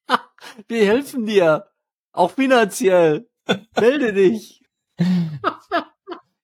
[0.68, 1.66] Wir helfen dir.
[2.12, 3.28] Auch finanziell.
[3.76, 4.62] Melde dich.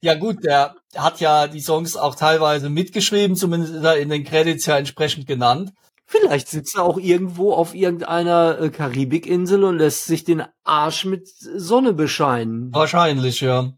[0.03, 4.79] Ja gut, der hat ja die Songs auch teilweise mitgeschrieben, zumindest in den Credits ja
[4.79, 5.75] entsprechend genannt.
[6.11, 11.29] Vielleicht sitzt er auch irgendwo auf irgendeiner äh, Karibikinsel und lässt sich den Arsch mit
[11.29, 12.75] Sonne bescheinen.
[12.75, 13.75] Wahrscheinlich, ja.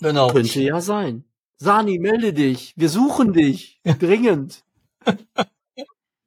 [0.00, 0.32] Genau.
[0.32, 1.22] Könnte ja sein.
[1.58, 2.72] Sani, melde dich.
[2.74, 3.80] Wir suchen dich.
[4.00, 4.64] Dringend.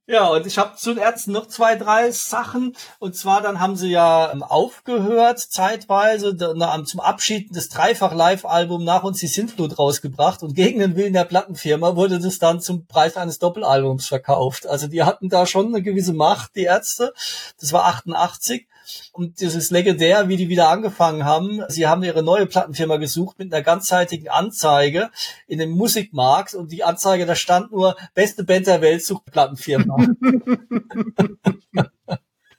[0.08, 2.76] Ja, und ich habe zu den Ärzten noch zwei, drei Sachen.
[3.00, 9.20] Und zwar dann haben sie ja ähm, aufgehört, zeitweise, zum Abschied des Dreifach-Live-Album nach uns
[9.20, 10.44] die Sintflut rausgebracht.
[10.44, 14.68] Und gegen den Willen der Plattenfirma wurde das dann zum Preis eines Doppelalbums verkauft.
[14.68, 17.12] Also die hatten da schon eine gewisse Macht, die Ärzte.
[17.60, 18.68] Das war 88.
[19.12, 21.62] Und das ist legendär, wie die wieder angefangen haben.
[21.70, 25.10] Sie haben ihre neue Plattenfirma gesucht mit einer ganzzeitigen Anzeige
[25.48, 29.98] in dem Musikmarkt und die Anzeige, da stand nur beste Band der Welt sucht Plattenfirma.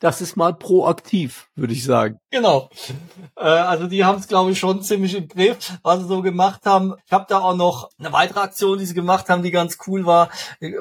[0.06, 2.20] Das ist mal proaktiv, würde ich sagen.
[2.30, 2.70] Genau.
[3.36, 6.60] Äh, also die haben es, glaube ich, schon ziemlich im Griff, was sie so gemacht
[6.64, 6.94] haben.
[7.06, 10.06] Ich habe da auch noch eine weitere Aktion, die sie gemacht haben, die ganz cool
[10.06, 10.28] war.
[10.60, 10.74] Ich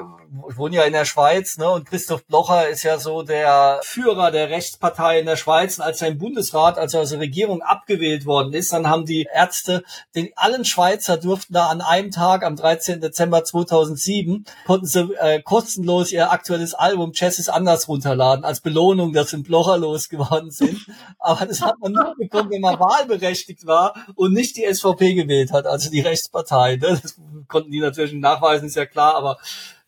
[0.56, 1.68] wohne ja in der Schweiz, ne?
[1.68, 5.78] Und Christoph Blocher ist ja so der Führer der Rechtspartei in der Schweiz.
[5.78, 9.82] Und als er im Bundesrat, als er Regierung abgewählt worden ist, dann haben die Ärzte,
[10.14, 13.00] den allen Schweizer durften da an einem Tag, am 13.
[13.00, 19.15] Dezember 2007, konnten sie äh, kostenlos ihr aktuelles Album Chess ist anders runterladen als Belohnung
[19.16, 20.86] dass sie Blocher losgeworden sind.
[21.18, 25.52] Aber das hat man nur bekommen, wenn man wahlberechtigt war und nicht die SVP gewählt
[25.52, 26.76] hat, also die Rechtspartei.
[26.76, 26.98] Ne?
[27.02, 29.38] Das konnten die natürlich nachweisen, ist ja klar, aber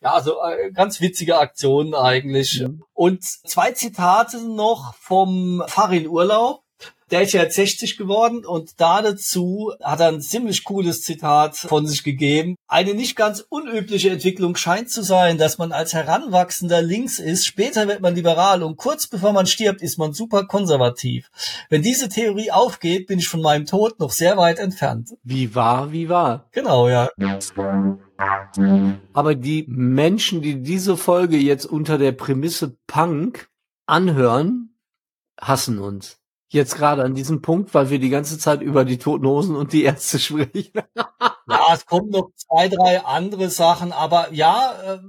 [0.01, 2.61] ja, also äh, ganz witzige Aktionen eigentlich.
[2.61, 2.83] Mhm.
[2.93, 6.63] Und zwei Zitate noch vom Farin Urlaub.
[7.11, 11.57] Der ist ja jetzt 60 geworden und da dazu hat er ein ziemlich cooles Zitat
[11.57, 12.55] von sich gegeben.
[12.67, 17.87] Eine nicht ganz unübliche Entwicklung scheint zu sein, dass man als Heranwachsender links ist, später
[17.87, 21.31] wird man liberal und kurz bevor man stirbt, ist man super konservativ.
[21.69, 25.09] Wenn diese Theorie aufgeht, bin ich von meinem Tod noch sehr weit entfernt.
[25.23, 26.47] Wie wahr, wie wahr.
[26.51, 27.09] Genau, ja.
[29.13, 33.49] Aber die Menschen, die diese Folge jetzt unter der Prämisse Punk
[33.87, 34.75] anhören,
[35.39, 36.18] hassen uns
[36.49, 39.71] jetzt gerade an diesem Punkt, weil wir die ganze Zeit über die Toten Hosen und
[39.71, 40.81] die Ärzte sprechen.
[40.95, 44.99] ja, es kommen noch zwei, drei andere Sachen, aber ja, äh,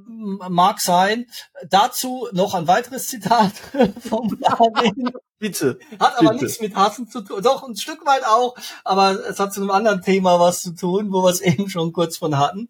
[0.49, 1.27] mag sein.
[1.69, 3.53] Dazu noch ein weiteres Zitat
[4.01, 5.11] vom Darwin.
[5.39, 5.79] Bitte.
[5.99, 6.45] Hat aber bitte.
[6.45, 7.43] nichts mit Hassen zu tun.
[7.43, 11.11] Doch, ein Stück weit auch, aber es hat zu einem anderen Thema was zu tun,
[11.11, 12.69] wo wir es eben schon kurz von hatten.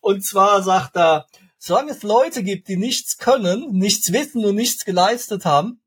[0.00, 1.26] Und zwar sagt er,
[1.58, 5.79] solange es Leute gibt, die nichts können, nichts wissen und nichts geleistet haben,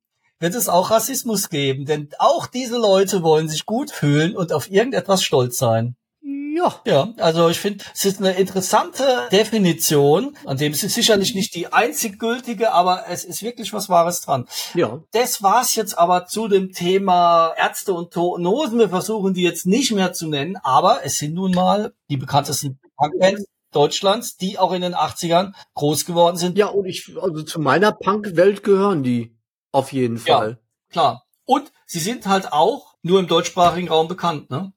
[0.43, 1.85] wird es auch Rassismus geben.
[1.85, 5.95] Denn auch diese Leute wollen sich gut fühlen und auf irgendetwas stolz sein.
[6.21, 6.81] Ja.
[6.85, 11.55] Ja, also ich finde, es ist eine interessante Definition, an dem es ist sicherlich nicht
[11.55, 14.47] die einzig gültige, aber es ist wirklich was Wahres dran.
[14.75, 15.01] Ja.
[15.13, 18.77] Das war's jetzt aber zu dem Thema Ärzte und Tonosen.
[18.77, 22.79] Wir versuchen die jetzt nicht mehr zu nennen, aber es sind nun mal die bekanntesten
[22.97, 26.57] Punkbands Deutschlands, die auch in den 80ern groß geworden sind.
[26.57, 29.35] Ja, und ich, also zu meiner Punk-Welt gehören die.
[29.73, 30.49] Auf jeden Fall.
[30.51, 30.57] Ja,
[30.89, 31.25] klar.
[31.45, 34.71] Und sie sind halt auch nur im deutschsprachigen Raum bekannt, ne?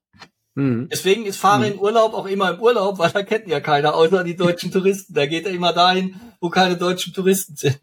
[0.55, 0.89] Mhm.
[0.91, 1.75] Deswegen ist Fahrer mhm.
[1.75, 5.15] in Urlaub auch immer im Urlaub, weil da kennt ja keiner, außer die deutschen Touristen.
[5.15, 7.79] Da geht er immer dahin, wo keine deutschen Touristen sind.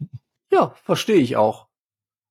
[0.50, 1.68] Ja, verstehe ich auch.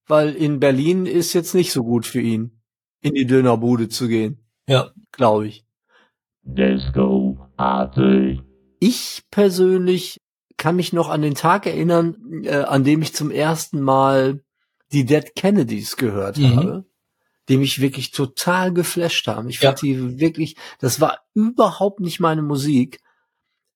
[0.05, 2.61] Weil in Berlin ist jetzt nicht so gut für ihn,
[3.01, 4.45] in die Dönerbude zu gehen.
[4.67, 4.91] Ja.
[5.13, 5.65] Glaube ich.
[6.41, 8.41] Disco Party.
[8.79, 10.19] Ich persönlich
[10.57, 14.43] kann mich noch an den Tag erinnern, äh, an dem ich zum ersten Mal
[14.93, 16.55] die Dead Kennedys gehört Mhm.
[16.55, 16.85] habe,
[17.49, 19.49] die mich wirklich total geflasht haben.
[19.49, 19.69] Ich Ja.
[19.69, 23.01] fand die wirklich, das war überhaupt nicht meine Musik,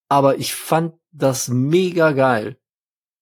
[0.08, 2.58] aber ich fand das mega geil.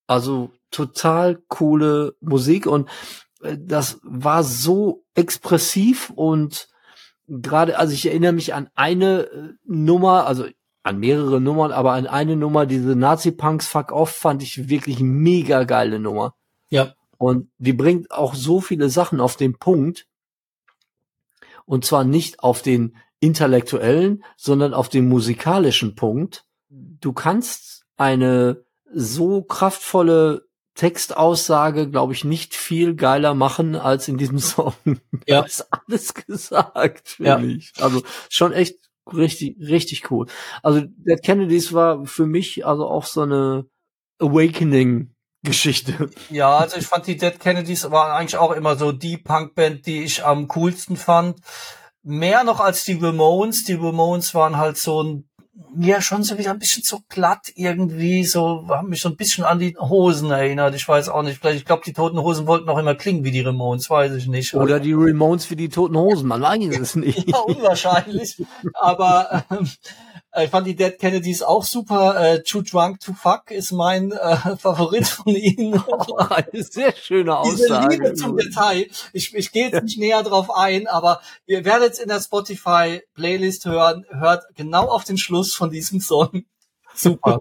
[0.08, 2.90] Also total coole Musik und
[3.42, 6.68] äh, das war so expressiv und
[7.28, 10.46] gerade, also ich erinnere mich an eine äh, Nummer, also
[10.84, 15.64] an mehrere Nummern, aber an eine Nummer, diese Nazi-Punks Fuck Off, fand ich wirklich mega
[15.64, 16.36] geile Nummer.
[16.70, 16.94] Ja.
[17.18, 20.08] Und die bringt auch so viele Sachen auf den Punkt.
[21.66, 26.46] Und zwar nicht auf den intellektuellen, sondern auf den musikalischen Punkt.
[26.70, 34.40] Du kannst eine so kraftvolle Textaussage, glaube ich, nicht viel geiler machen als in diesem
[34.40, 34.74] Song.
[35.28, 35.42] Ja.
[35.42, 37.40] Da ist alles gesagt, finde Ja.
[37.40, 37.72] ich.
[37.80, 38.78] Also schon echt
[39.12, 40.28] richtig, richtig cool.
[40.62, 43.66] Also Dead Kennedys war für mich also auch so eine
[45.46, 46.10] Awakening-Geschichte.
[46.30, 50.04] Ja, also ich fand die Dead Kennedys waren eigentlich auch immer so die Punkband, die
[50.04, 51.40] ich am coolsten fand.
[52.04, 53.64] Mehr noch als die Ramones.
[53.64, 55.30] Die Ramones waren halt so ein,
[55.78, 59.44] ja, schon so wieder ein bisschen zu glatt irgendwie, so, haben mich so ein bisschen
[59.44, 60.76] an die Hosen erinnert.
[60.76, 61.40] Ich weiß auch nicht.
[61.40, 64.28] Vielleicht, ich glaube, die Toten Hosen wollten auch immer klingen wie die Ramones, weiß ich
[64.28, 64.54] nicht.
[64.54, 67.28] Oder die Ramones wie die Toten Hosen, man weiß es nicht.
[67.28, 68.44] Ja, unwahrscheinlich.
[68.74, 69.70] Aber ähm,
[70.44, 72.20] ich fand die Dead Kennedys auch super.
[72.20, 75.74] Äh, Too Drunk to Fuck ist mein äh, Favorit von ihnen.
[76.30, 77.96] Eine sehr schöne Diese Aussage.
[77.96, 78.88] Liebe zum Detail.
[79.14, 83.02] Ich, ich gehe jetzt nicht näher drauf ein, aber ihr werdet es in der Spotify
[83.14, 84.06] Playlist hören.
[84.10, 86.46] Hört genau auf den Schluss von diesem Song.
[86.96, 87.40] Super.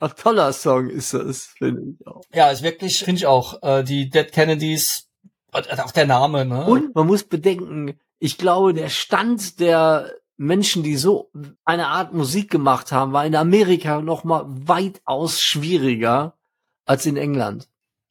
[0.00, 2.22] Ein toller Song ist das, finde ich auch.
[2.32, 5.08] ja, ist wirklich, finde ich auch, äh, die Dead Kennedys,
[5.52, 6.64] äh, auch der Name, ne?
[6.64, 11.30] Und man muss bedenken, ich glaube, der Stand der Menschen, die so
[11.64, 16.34] eine Art Musik gemacht haben, war in Amerika noch mal weitaus schwieriger
[16.84, 17.68] als in England.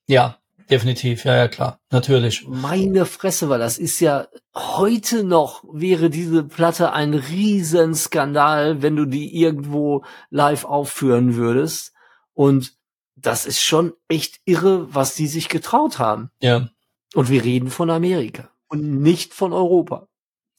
[0.07, 0.37] Ja,
[0.69, 1.25] definitiv.
[1.25, 1.79] Ja, ja, klar.
[1.91, 2.47] Natürlich.
[2.47, 9.05] Meine Fresse, weil das ist ja heute noch wäre diese Platte ein Riesenskandal, wenn du
[9.05, 11.93] die irgendwo live aufführen würdest.
[12.33, 12.73] Und
[13.15, 16.31] das ist schon echt irre, was die sich getraut haben.
[16.41, 16.69] Ja.
[17.13, 20.07] Und wir reden von Amerika und nicht von Europa.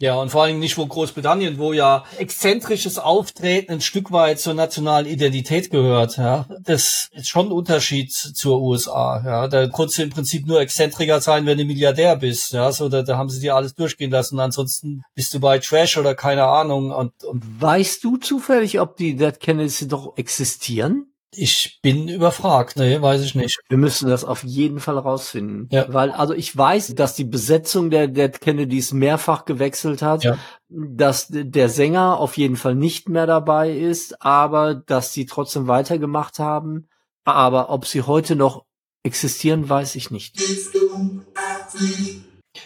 [0.01, 4.55] Ja, und vor allem nicht wo Großbritannien, wo ja exzentrisches Auftreten ein Stück weit zur
[4.55, 6.17] nationalen Identität gehört.
[6.17, 9.23] Ja, das ist schon ein Unterschied zur USA.
[9.25, 12.53] Ja, da konntest du im Prinzip nur Exzentriker sein, wenn du Milliardär bist.
[12.53, 14.41] Ja, so da, da haben sie dir alles durchgehen lassen.
[14.41, 16.91] Ansonsten bist du bei Trash oder keine Ahnung.
[16.91, 21.14] Und, und Weißt du zufällig, ob die Dead Kennedys doch existieren?
[21.37, 22.77] Ich bin überfragt.
[22.77, 23.59] Nee, weiß ich nicht.
[23.69, 25.69] Wir müssen das auf jeden Fall rausfinden.
[25.71, 25.87] Ja.
[25.93, 30.39] Weil, also ich weiß, dass die Besetzung der Dead Kennedys mehrfach gewechselt hat, Ja.
[30.69, 36.39] dass der Sänger auf jeden Fall nicht mehr dabei ist, aber dass die trotzdem weitergemacht
[36.39, 36.89] haben.
[37.25, 38.65] Aber ob sie heute noch
[39.03, 40.41] existieren, weiß ich nicht.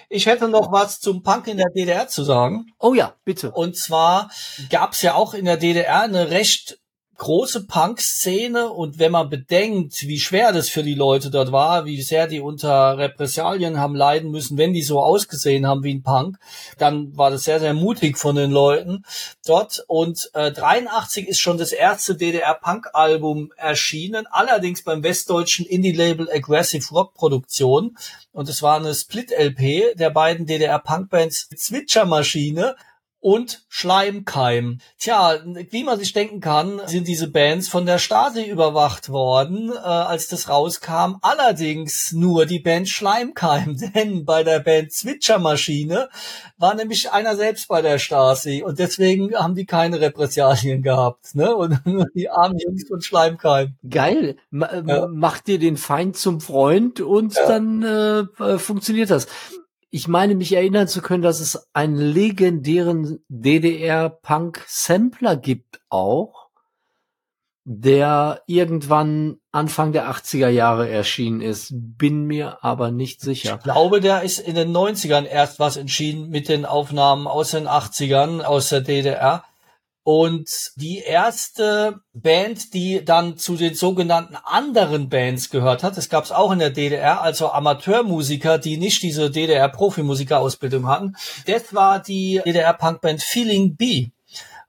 [0.08, 2.66] Ich hätte noch was zum Punk in der DDR zu sagen.
[2.78, 3.50] Oh ja, bitte.
[3.52, 4.30] Und zwar
[4.70, 6.78] gab es ja auch in der DDR eine recht
[7.18, 12.00] große Punk-Szene und wenn man bedenkt, wie schwer das für die Leute dort war, wie
[12.00, 16.38] sehr die unter Repressalien haben leiden müssen, wenn die so ausgesehen haben wie ein Punk,
[16.78, 19.04] dann war das sehr, sehr mutig von den Leuten
[19.44, 19.84] dort.
[19.88, 27.14] Und äh, 83 ist schon das erste DDR-Punk-Album erschienen, allerdings beim westdeutschen Indie-Label Aggressive Rock
[27.14, 27.96] Produktion.
[28.32, 32.76] Und es war eine Split-LP der beiden DDR-Punk-Bands Zwitschermaschine
[33.20, 34.78] und Schleimkeim.
[34.98, 35.38] Tja,
[35.70, 40.28] wie man sich denken kann, sind diese Bands von der Stasi überwacht worden, äh, als
[40.28, 41.16] das rauskam.
[41.22, 46.08] Allerdings nur die Band Schleimkeim, denn bei der Band Zwitschermaschine
[46.58, 51.34] war nämlich einer selbst bei der Stasi und deswegen haben die keine Repressalien gehabt.
[51.34, 51.54] Ne?
[51.54, 53.74] Und nur die armen Jungs von Schleimkeim.
[53.88, 54.36] Geil.
[54.50, 55.08] Ma Ja.
[55.10, 59.26] Mach dir den Feind zum Freund und dann äh, äh, funktioniert das.
[59.90, 66.48] Ich meine, mich erinnern zu können, dass es einen legendären DDR-Punk-Sampler gibt auch,
[67.64, 71.72] der irgendwann Anfang der 80er Jahre erschienen ist.
[71.72, 73.56] Bin mir aber nicht sicher.
[73.56, 77.68] Ich glaube, der ist in den 90ern erst was entschieden mit den Aufnahmen aus den
[77.68, 79.44] 80ern aus der DDR.
[80.10, 86.24] Und die erste Band, die dann zu den sogenannten anderen Bands gehört hat, das gab
[86.24, 92.40] es auch in der DDR, also Amateurmusiker, die nicht diese DDR-Profimusikerausbildung hatten, das war die
[92.46, 94.08] DDR-Punkband Feeling B.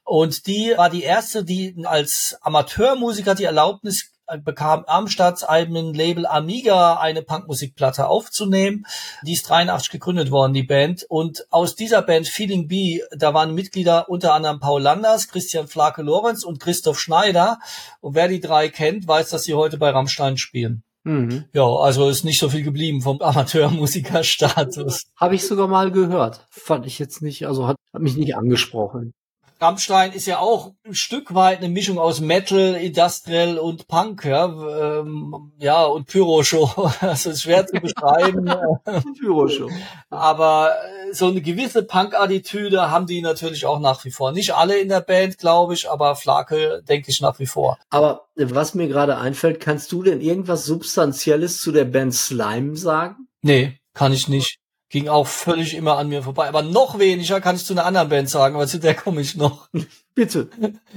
[0.04, 4.12] Und die war die erste, die als Amateurmusiker die Erlaubnis
[4.44, 8.86] bekam Amstads eigenen Label Amiga eine Punkmusikplatte aufzunehmen.
[9.24, 11.06] Die ist 83 gegründet worden, die Band.
[11.10, 16.02] Und aus dieser Band Feeling B, da waren Mitglieder unter anderem Paul Landers, Christian Flake
[16.02, 17.60] Lorenz und Christoph Schneider.
[18.02, 20.84] Und wer die drei kennt, weiß, dass sie heute bei Rammstein spielen.
[21.04, 21.46] Mhm.
[21.54, 25.06] Ja, also ist nicht so viel geblieben vom Amateurmusikerstatus.
[25.16, 26.46] Habe ich sogar mal gehört.
[26.50, 29.14] Fand ich jetzt nicht, also hat, hat mich nicht angesprochen.
[29.62, 34.46] Rammstein ist ja auch ein Stück weit eine Mischung aus Metal, Industrial und Punk, ja,
[34.46, 36.92] ähm, ja und Pyro-Show.
[37.02, 38.46] Das ist schwer zu beschreiben,
[39.20, 39.70] Büroshow.
[40.10, 44.32] aber äh, so eine gewisse Punk-Attitüde haben die natürlich auch nach wie vor.
[44.32, 47.78] Nicht alle in der Band, glaube ich, aber Flake denke ich nach wie vor.
[47.90, 53.28] Aber was mir gerade einfällt, kannst du denn irgendwas Substanzielles zu der Band Slime sagen?
[53.42, 54.60] Nee, kann ich nicht.
[54.90, 56.48] Ging auch völlig immer an mir vorbei.
[56.48, 59.36] Aber noch weniger kann ich zu einer anderen Band sagen, aber zu der komme ich
[59.38, 59.70] noch.
[60.16, 60.50] Bitte.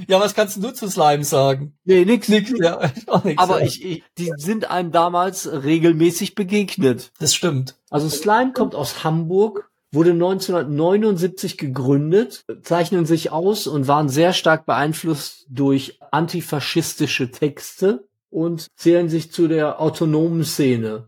[0.07, 1.77] Ja, was kannst du zu Slime sagen?
[1.85, 2.27] Nee, nix.
[2.27, 3.41] Nix, ja, auch nix.
[3.41, 3.67] Aber ja.
[3.67, 7.11] ich, ich, die sind einem damals regelmäßig begegnet.
[7.19, 7.75] Das stimmt.
[7.91, 14.65] Also Slime kommt aus Hamburg, wurde 1979 gegründet, zeichnen sich aus und waren sehr stark
[14.65, 21.07] beeinflusst durch antifaschistische Texte und zählen sich zu der autonomen Szene.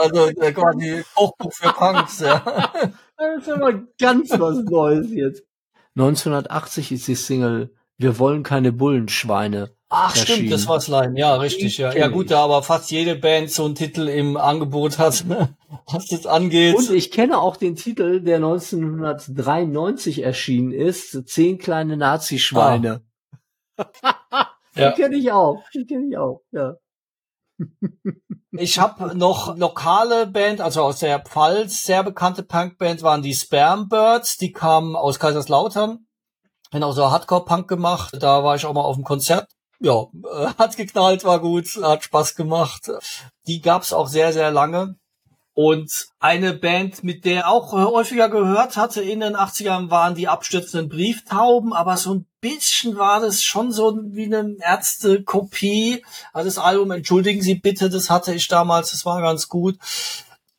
[0.00, 2.42] Also äh, quasi Kochbuch für Punks, ja.
[3.16, 5.44] Das ist aber ganz was Neues jetzt.
[5.96, 9.70] 1980 ist die Single Wir wollen keine Bullenschweine.
[9.88, 10.38] Ach erschienen.
[10.38, 11.94] stimmt, das war Slime, ja, richtig, ja.
[11.94, 15.54] Ja gut, da aber fast jede Band so einen Titel im Angebot hat, ne?
[15.86, 16.74] was das angeht.
[16.74, 23.02] Und ich kenne auch den Titel, der 1993 erschienen ist, Zehn kleine Nazischweine.
[24.74, 24.92] Ja.
[24.92, 25.62] Die kenne ich auch.
[25.74, 26.76] Die kenne ich auch, ja.
[28.52, 33.88] Ich habe noch lokale Band, also aus der Pfalz, sehr bekannte Punkband waren die Sperm
[33.88, 36.06] Birds, die kamen aus Kaiserslautern,
[36.72, 39.48] auch so Hardcore-Punk gemacht, da war ich auch mal auf dem Konzert.
[39.80, 40.06] Ja,
[40.58, 42.90] hat geknallt, war gut, hat Spaß gemacht.
[43.46, 44.96] Die gab's auch sehr, sehr lange.
[45.54, 50.28] Und eine Band, mit der auch äh, häufiger gehört hatte in den 80ern, waren die
[50.28, 56.04] abstürzenden Brieftauben, aber so ein bisschen war das schon so wie eine Ärzte-Kopie.
[56.32, 59.76] Also das Album, entschuldigen Sie bitte, das hatte ich damals, das war ganz gut.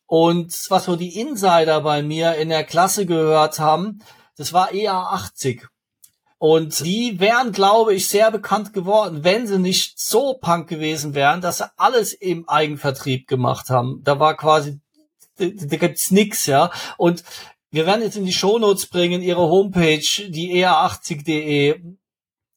[0.05, 3.99] Und was so die Insider bei mir in der Klasse gehört haben,
[4.37, 5.67] das war eher 80.
[6.45, 11.39] Und die wären, glaube ich, sehr bekannt geworden, wenn sie nicht so punk gewesen wären,
[11.39, 14.01] dass sie alles im Eigenvertrieb gemacht haben.
[14.03, 14.81] Da war quasi,
[15.37, 16.71] da, da gibt's nix, ja.
[16.97, 17.23] Und
[17.73, 21.81] wir werden jetzt in die Shownotes bringen, ihre Homepage, die EA80.de.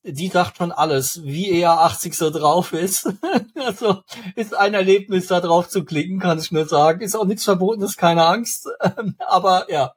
[0.09, 3.09] Die sagt schon alles, wie EA80 so drauf ist.
[3.55, 4.03] also
[4.37, 7.01] ist ein Erlebnis, da drauf zu klicken, kann ich nur sagen.
[7.01, 8.69] Ist auch nichts Verbotenes, keine Angst.
[9.27, 9.95] Aber ja,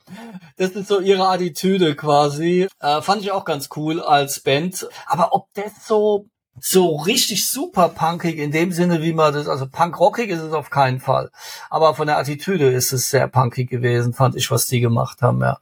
[0.55, 2.67] das ist so ihre Attitüde quasi.
[2.79, 4.87] Äh, fand ich auch ganz cool als Band.
[5.05, 6.27] Aber ob das so
[6.61, 10.69] so richtig super punkig in dem Sinne, wie man das, also punkrockig ist es auf
[10.69, 11.31] keinen Fall.
[11.69, 15.41] Aber von der Attitüde ist es sehr punkig gewesen, fand ich, was die gemacht haben,
[15.41, 15.59] ja.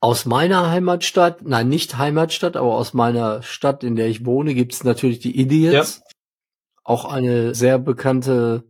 [0.00, 4.72] Aus meiner Heimatstadt, nein, nicht Heimatstadt, aber aus meiner Stadt, in der ich wohne, gibt
[4.72, 6.02] es natürlich die Idiots.
[6.84, 8.64] Auch eine sehr bekannte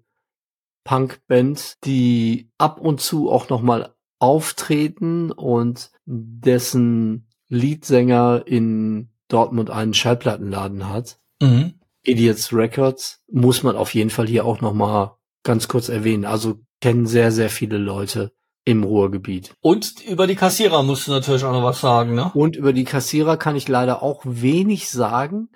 [0.84, 10.88] Punkband, die ab und zu auch nochmal auftreten und dessen Leadsänger in Dortmund einen Schallplattenladen
[10.88, 11.18] hat.
[11.40, 11.74] Mhm.
[12.04, 15.12] Idiots Records muss man auf jeden Fall hier auch nochmal
[15.44, 16.24] ganz kurz erwähnen.
[16.24, 18.32] Also kennen sehr, sehr viele Leute
[18.64, 19.54] im Ruhrgebiet.
[19.60, 22.30] Und über die Kassierer musst du natürlich auch noch was sagen, ne?
[22.34, 25.48] Und über die Kassierer kann ich leider auch wenig sagen,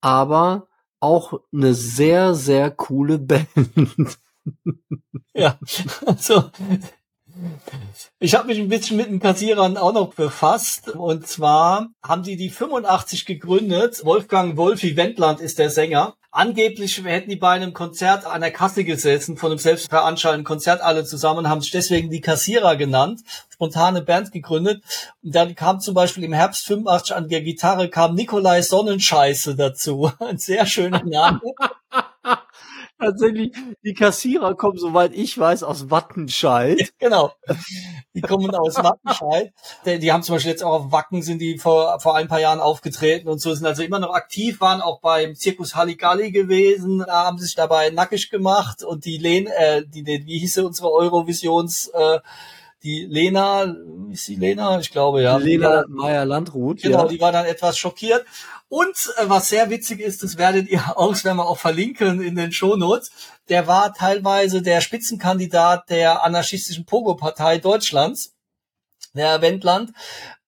[0.00, 0.68] aber
[1.00, 4.18] auch eine sehr, sehr coole Band.
[5.34, 5.58] Ja,
[6.06, 6.44] also
[8.18, 10.88] ich habe mich ein bisschen mit den Kassierern auch noch befasst.
[10.90, 14.04] Und zwar haben die die 85 gegründet.
[14.04, 16.14] Wolfgang Wolfi Wendland ist der Sänger.
[16.30, 21.04] Angeblich hätten die bei einem Konzert an der Kasse gesessen, von einem selbstveranstalteten Konzert alle
[21.04, 23.20] zusammen, haben sich deswegen die Kassierer genannt,
[23.50, 24.82] spontane Band gegründet.
[25.22, 30.10] Und dann kam zum Beispiel im Herbst 85 an der Gitarre kam Nikolai Sonnenscheiße dazu.
[30.18, 31.40] Ein sehr schöner Name.
[33.04, 36.92] Tatsächlich, die Kassierer kommen, soweit ich weiß, aus Wattenscheid.
[36.98, 37.32] Genau.
[38.14, 39.52] Die kommen aus Wattenscheid.
[39.84, 42.60] Die, haben zum Beispiel jetzt auch auf Wacken sind die vor, vor ein paar Jahren
[42.60, 47.26] aufgetreten und so sind also immer noch aktiv, waren auch beim Zirkus Halligalli gewesen, da
[47.26, 51.88] haben sich dabei nackig gemacht und die Len, äh, die, die wie hieße unsere Eurovisions,
[51.88, 52.20] äh,
[52.84, 53.74] die Lena,
[54.10, 54.78] ist die Lena?
[54.78, 55.38] Ich glaube, ja.
[55.38, 56.82] Lena Meyer-Landrut.
[56.82, 57.08] Genau, ja.
[57.08, 58.26] die war dann etwas schockiert.
[58.74, 62.20] Und äh, was sehr witzig ist, das werdet ihr auch, das werden wir auch verlinken
[62.20, 63.12] in den Shownotes,
[63.48, 68.34] der war teilweise der Spitzenkandidat der anarchistischen Pogo-Partei Deutschlands,
[69.14, 69.92] der Wendland.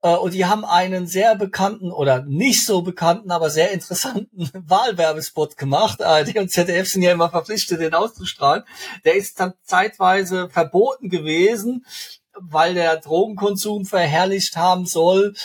[0.03, 5.57] Äh, und die haben einen sehr bekannten oder nicht so bekannten, aber sehr interessanten Wahlwerbespot
[5.57, 6.03] gemacht.
[6.03, 8.65] ARD und ZDF sind ja immer verpflichtet, den auszustrahlen.
[9.05, 11.87] Der ist dann zeitweise verboten gewesen,
[12.33, 15.37] weil der Drogenkonsum verherrlicht haben soll.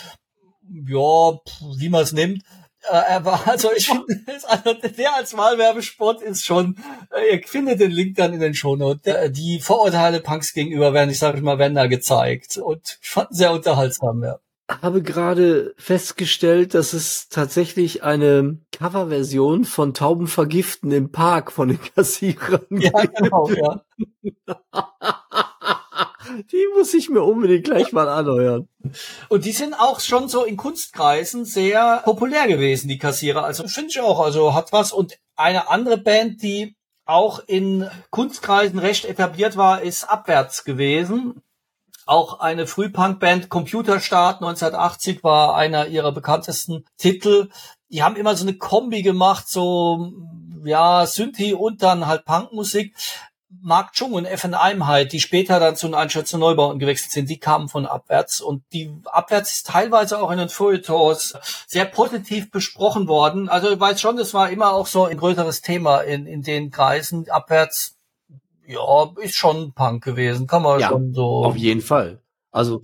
[0.67, 1.37] Ja,
[1.77, 2.43] wie man es nimmt.
[2.89, 4.05] Äh, er war, also ich finde,
[4.47, 6.77] also der als Wahlwerbespot ist schon,
[7.11, 9.31] äh, ihr findet den Link dann in den Shownotes.
[9.31, 13.51] Die Vorurteile Punks gegenüber werden, ich sage mal, werden da gezeigt und ich fand sehr
[13.51, 14.39] unterhaltsam, ja
[14.81, 21.79] habe gerade festgestellt, dass es tatsächlich eine Coverversion von Tauben vergiften im Park von den
[21.95, 23.83] Kassierern Ja, genau, ja.
[26.51, 28.67] Die muss ich mir unbedingt gleich mal anhören.
[29.29, 33.43] Und die sind auch schon so in Kunstkreisen sehr populär gewesen, die Kassierer.
[33.43, 34.91] Also finde ich auch, also hat was.
[34.91, 41.41] Und eine andere Band, die auch in Kunstkreisen recht etabliert war, ist Abwärts gewesen.
[42.05, 47.49] Auch eine Frühpunk-Band, Computerstart 1980 war einer ihrer bekanntesten Titel.
[47.89, 50.11] Die haben immer so eine Kombi gemacht, so
[50.63, 52.95] ja, Synthi und dann halt Punkmusik.
[53.59, 57.37] Mark Chung und FN Eimheit, die später dann zu den Einschätzen Neubauten gewechselt sind, die
[57.37, 61.35] kamen von Abwärts und die Abwärts ist teilweise auch in den Feuilletons
[61.67, 63.49] sehr positiv besprochen worden.
[63.49, 66.71] Also ich weiß schon, das war immer auch so ein größeres Thema in, in den
[66.71, 67.29] Kreisen.
[67.29, 67.97] Abwärts,
[68.65, 71.43] ja, ist schon Punk gewesen, kann man Ja, schon so.
[71.43, 72.21] Auf jeden Fall.
[72.51, 72.81] Also,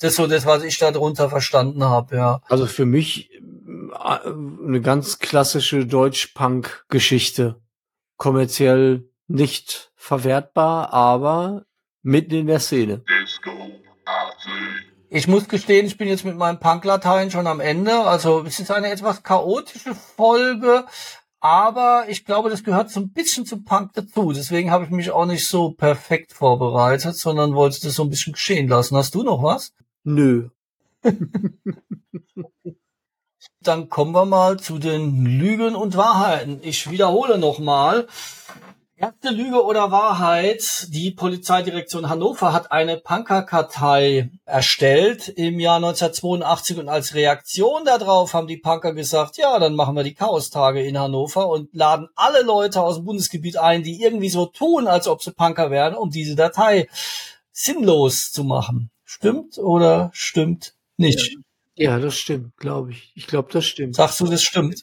[0.00, 2.40] Das ist so das, was ich darunter verstanden habe, ja.
[2.48, 7.56] also für mich äh, eine ganz klassische Deutsch-Punk-Geschichte.
[8.16, 11.64] Kommerziell nicht verwertbar, aber
[12.02, 13.04] mitten in der Szene.
[15.10, 18.00] Ich muss gestehen, ich bin jetzt mit meinem Punk-Latein schon am Ende.
[18.00, 20.84] Also es ist eine etwas chaotische Folge,
[21.40, 24.32] aber ich glaube, das gehört so ein bisschen zum Punk dazu.
[24.32, 28.32] Deswegen habe ich mich auch nicht so perfekt vorbereitet, sondern wollte das so ein bisschen
[28.32, 28.96] geschehen lassen.
[28.96, 29.72] Hast du noch was?
[30.04, 30.50] Nö.
[33.60, 36.60] Dann kommen wir mal zu den Lügen und Wahrheiten.
[36.62, 38.06] Ich wiederhole nochmal.
[39.00, 40.88] Erste Lüge oder Wahrheit.
[40.88, 48.48] Die Polizeidirektion Hannover hat eine Punkerkartei erstellt im Jahr 1982 und als Reaktion darauf haben
[48.48, 52.82] die Punker gesagt, ja, dann machen wir die Chaostage in Hannover und laden alle Leute
[52.82, 56.34] aus dem Bundesgebiet ein, die irgendwie so tun, als ob sie Punker wären, um diese
[56.34, 56.88] Datei
[57.52, 58.90] sinnlos zu machen.
[59.04, 61.38] Stimmt oder stimmt nicht?
[61.76, 63.12] Ja, das stimmt, glaube ich.
[63.14, 63.94] Ich glaube, das stimmt.
[63.94, 64.82] Sagst du, das stimmt?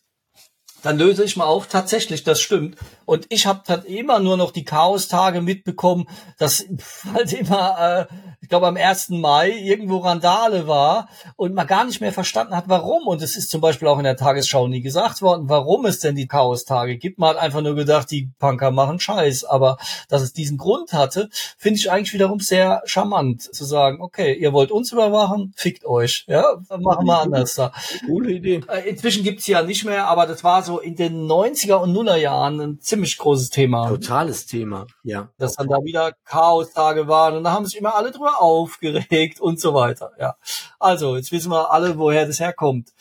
[0.86, 2.78] Dann löse ich mal auf, tatsächlich, das stimmt.
[3.06, 6.08] Und ich habe dann immer nur noch die Chaostage mitbekommen,
[6.38, 6.64] dass
[7.12, 9.10] halt immer, äh, ich glaube am 1.
[9.10, 13.08] Mai irgendwo Randale war und man gar nicht mehr verstanden hat, warum.
[13.08, 16.14] Und es ist zum Beispiel auch in der Tagesschau nie gesagt worden, warum es denn
[16.14, 17.18] die Chaostage gibt.
[17.18, 19.44] Man hat einfach nur gedacht, die Punker machen Scheiß.
[19.44, 19.78] Aber
[20.08, 24.54] dass es diesen Grund hatte, finde ich eigentlich wiederum sehr charmant zu sagen, okay, ihr
[24.54, 26.26] wollt uns überwachen, fickt euch.
[26.28, 27.72] Ja, dann machen wir anders da.
[28.06, 28.62] Coole Idee.
[28.68, 32.18] Äh, Inzwischen gibt's ja nicht mehr, aber das war so in den 90er und Nuller
[32.18, 33.88] Jahren ein ziemlich großes Thema.
[33.88, 35.30] Totales Thema, ja.
[35.38, 39.60] Dass dann da wieder Chaostage waren und da haben sich immer alle drüber aufgeregt und
[39.60, 40.12] so weiter.
[40.20, 40.36] Ja.
[40.80, 42.94] Also, jetzt wissen wir alle, woher das herkommt.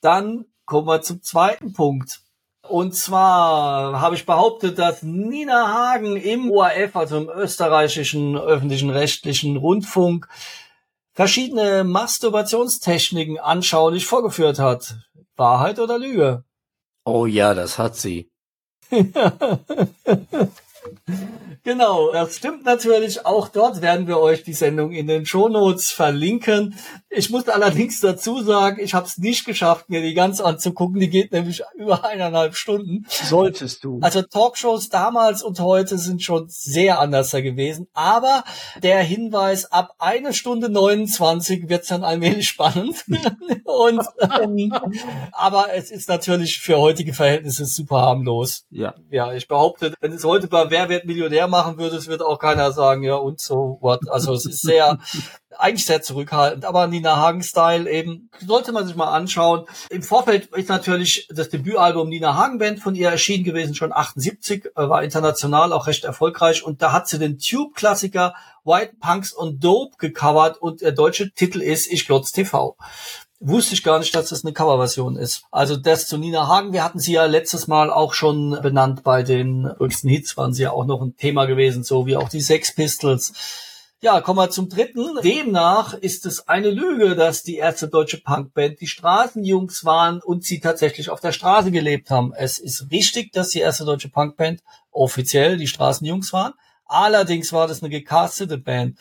[0.00, 2.20] Dann kommen wir zum zweiten Punkt.
[2.68, 9.56] Und zwar habe ich behauptet, dass Nina Hagen im ORF, also im österreichischen öffentlichen rechtlichen
[9.56, 10.28] Rundfunk,
[11.12, 14.96] verschiedene Masturbationstechniken anschaulich vorgeführt hat.
[15.36, 16.44] Wahrheit oder Lüge?
[17.04, 18.30] Oh ja, das hat sie.
[21.62, 23.26] Genau, das stimmt natürlich.
[23.26, 26.74] Auch dort werden wir euch die Sendung in den Shownotes verlinken.
[27.12, 31.00] Ich muss allerdings dazu sagen, ich habe es nicht geschafft, mir die ganz anzugucken.
[31.00, 33.04] Die geht nämlich über eineinhalb Stunden.
[33.08, 33.98] Solltest du.
[34.00, 37.88] Also Talkshows damals und heute sind schon sehr anders gewesen.
[37.94, 38.44] Aber
[38.80, 43.04] der Hinweis, ab eine Stunde 29 wird's dann allmählich spannend.
[43.64, 44.02] und,
[44.40, 44.72] ähm,
[45.32, 48.66] aber es ist natürlich für heutige Verhältnisse super harmlos.
[48.70, 48.94] Ja.
[49.10, 52.38] Ja, ich behaupte, wenn es heute bei Wer wird Millionär machen würde, es wird auch
[52.38, 54.08] keiner sagen, ja und so what.
[54.08, 54.98] Also es ist sehr,
[55.58, 59.66] eigentlich sehr zurückhaltend, aber Nina Hagen-Style eben, sollte man sich mal anschauen.
[59.90, 64.66] Im Vorfeld ist natürlich das Debütalbum Nina Hagen Band von ihr erschienen gewesen, schon 78,
[64.66, 68.34] äh, war international auch recht erfolgreich und da hat sie den Tube-Klassiker
[68.64, 72.76] White Punks und Dope gecovert und der deutsche Titel ist Ich Glotz TV
[73.40, 75.44] wusste ich gar nicht, dass das eine Coverversion ist.
[75.50, 79.22] Also das zu Nina Hagen, wir hatten sie ja letztes Mal auch schon benannt bei
[79.22, 82.42] den höchsten Hits, waren sie ja auch noch ein Thema gewesen, so wie auch die
[82.42, 83.32] Sex Pistols.
[84.02, 85.18] Ja, kommen wir zum dritten.
[85.22, 90.58] Demnach ist es eine Lüge, dass die erste deutsche Punkband die Straßenjungs waren und sie
[90.58, 92.32] tatsächlich auf der Straße gelebt haben.
[92.32, 96.54] Es ist richtig, dass die erste deutsche Punkband offiziell die Straßenjungs waren.
[96.86, 98.98] Allerdings war das eine gecastete Band.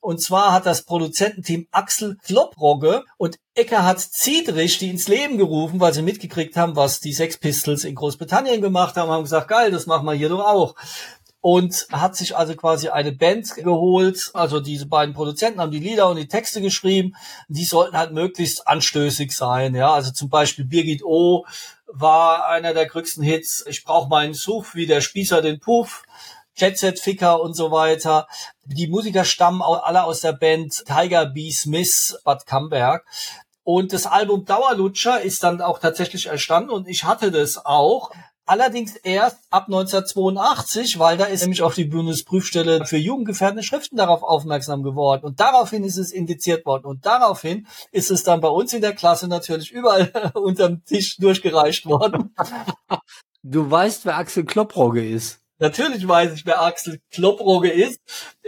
[0.00, 5.94] Und zwar hat das Produzententeam Axel Klopprogge und Eckhard Ziedrich die ins Leben gerufen, weil
[5.94, 9.86] sie mitgekriegt haben, was die Sex Pistols in Großbritannien gemacht haben, haben gesagt, geil, das
[9.86, 10.74] machen wir hier doch auch
[11.42, 14.30] und hat sich also quasi eine Band geholt.
[14.32, 17.16] Also diese beiden Produzenten haben die Lieder und die Texte geschrieben.
[17.48, 19.74] Die sollten halt möglichst anstößig sein.
[19.74, 21.44] Ja, also zum Beispiel Birgit O
[21.86, 23.64] war einer der größten Hits.
[23.68, 26.04] Ich brauche meinen Such wie der Spießer den Puff.
[26.54, 28.28] Jet Set Ficker und so weiter.
[28.64, 31.50] Die Musiker stammen alle aus der Band Tiger B.
[31.50, 33.04] Smith Bad Camberg.
[33.64, 38.12] Und das Album Dauerlutscher ist dann auch tatsächlich entstanden und ich hatte das auch.
[38.44, 44.22] Allerdings erst ab 1982, weil da ist nämlich auch die Bundesprüfstelle für jugendgefährdende Schriften darauf
[44.22, 45.24] aufmerksam geworden.
[45.24, 46.86] Und daraufhin ist es indiziert worden.
[46.86, 51.86] Und daraufhin ist es dann bei uns in der Klasse natürlich überall unterm Tisch durchgereicht
[51.86, 52.34] worden.
[53.42, 55.41] Du weißt, wer Axel Klopprogge ist.
[55.62, 58.00] Natürlich weiß ich, wer Axel Klopprogge ist.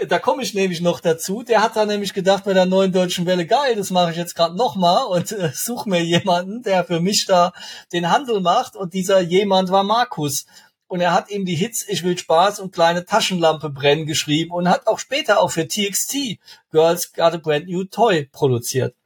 [0.08, 1.44] Da komme ich nämlich noch dazu.
[1.44, 4.34] Der hat da nämlich gedacht bei der neuen deutschen Welle, geil, das mache ich jetzt
[4.34, 7.52] gerade nochmal und äh, such mir jemanden, der für mich da
[7.92, 8.74] den Handel macht.
[8.74, 10.46] Und dieser jemand war Markus.
[10.88, 14.68] Und er hat ihm die Hits Ich will Spaß und kleine Taschenlampe brennen geschrieben und
[14.68, 16.40] hat auch später auch für TXT
[16.72, 18.96] Girls Got a Brand New Toy produziert.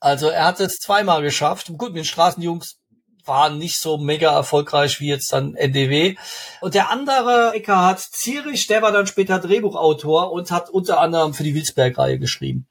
[0.00, 1.70] Also er hat es zweimal geschafft.
[1.76, 2.78] Gut, mit den Straßenjungs
[3.24, 6.16] war nicht so mega erfolgreich wie jetzt dann NDW.
[6.60, 11.44] Und der andere, Eckhard Zierich, der war dann später Drehbuchautor und hat unter anderem für
[11.44, 12.66] die Wilsberg-Reihe geschrieben.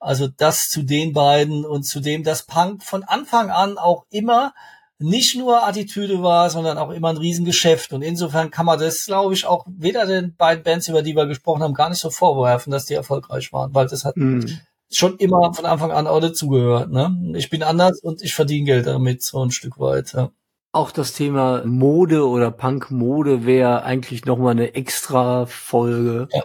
[0.00, 4.54] Also das zu den beiden und zu dem, dass Punk von Anfang an auch immer
[5.00, 7.92] nicht nur Attitüde war, sondern auch immer ein Riesengeschäft.
[7.92, 11.26] Und insofern kann man das, glaube ich, auch weder den beiden Bands, über die wir
[11.26, 14.46] gesprochen haben, gar nicht so vorwerfen, dass die erfolgreich waren, weil das hat mm
[14.90, 16.90] schon immer von Anfang an auch dazugehört.
[16.90, 17.34] Ne?
[17.36, 20.12] Ich bin anders und ich verdiene Geld damit so ein Stück weit.
[20.14, 20.30] Ja.
[20.72, 26.28] Auch das Thema Mode oder Punk-Mode wäre eigentlich nochmal eine extra Folge.
[26.32, 26.42] Ja.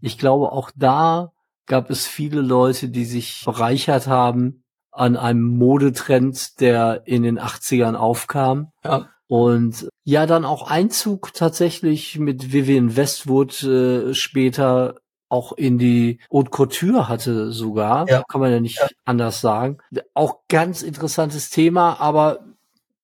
[0.00, 1.32] Ich glaube, auch da
[1.66, 7.94] gab es viele Leute, die sich bereichert haben an einem Modetrend, der in den 80ern
[7.94, 8.72] aufkam.
[8.84, 9.08] Ja.
[9.28, 14.96] Und ja, dann auch Einzug tatsächlich mit Vivian Westwood äh, später
[15.30, 18.24] auch in die Haute Couture hatte sogar, ja.
[18.28, 18.88] kann man ja nicht ja.
[19.04, 19.78] anders sagen.
[20.12, 22.40] Auch ganz interessantes Thema, aber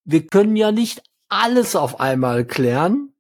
[0.05, 3.13] wir können ja nicht alles auf einmal klären.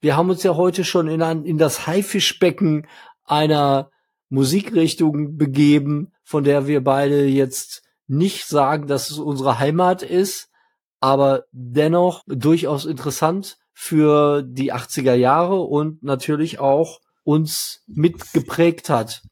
[0.00, 2.86] Wir haben uns ja heute schon in, ein, in das Haifischbecken
[3.24, 3.90] einer
[4.30, 10.50] Musikrichtung begeben, von der wir beide jetzt nicht sagen, dass es unsere Heimat ist,
[10.98, 19.22] aber dennoch durchaus interessant für die 80er Jahre und natürlich auch uns mitgeprägt hat,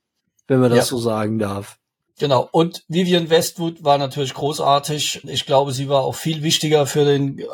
[0.46, 0.84] wenn man das ja.
[0.84, 1.78] so sagen darf.
[2.18, 2.48] Genau.
[2.50, 5.24] Und Vivian Westwood war natürlich großartig.
[5.24, 7.44] Ich glaube, sie war auch viel wichtiger für den, äh,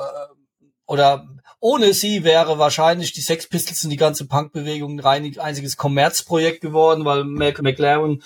[0.87, 1.29] oder
[1.61, 6.61] ohne sie wäre wahrscheinlich die Sex Pistols und die ganze Punkbewegung ein rein, einziges Kommerzprojekt
[6.61, 8.23] geworden, weil Mac McLaren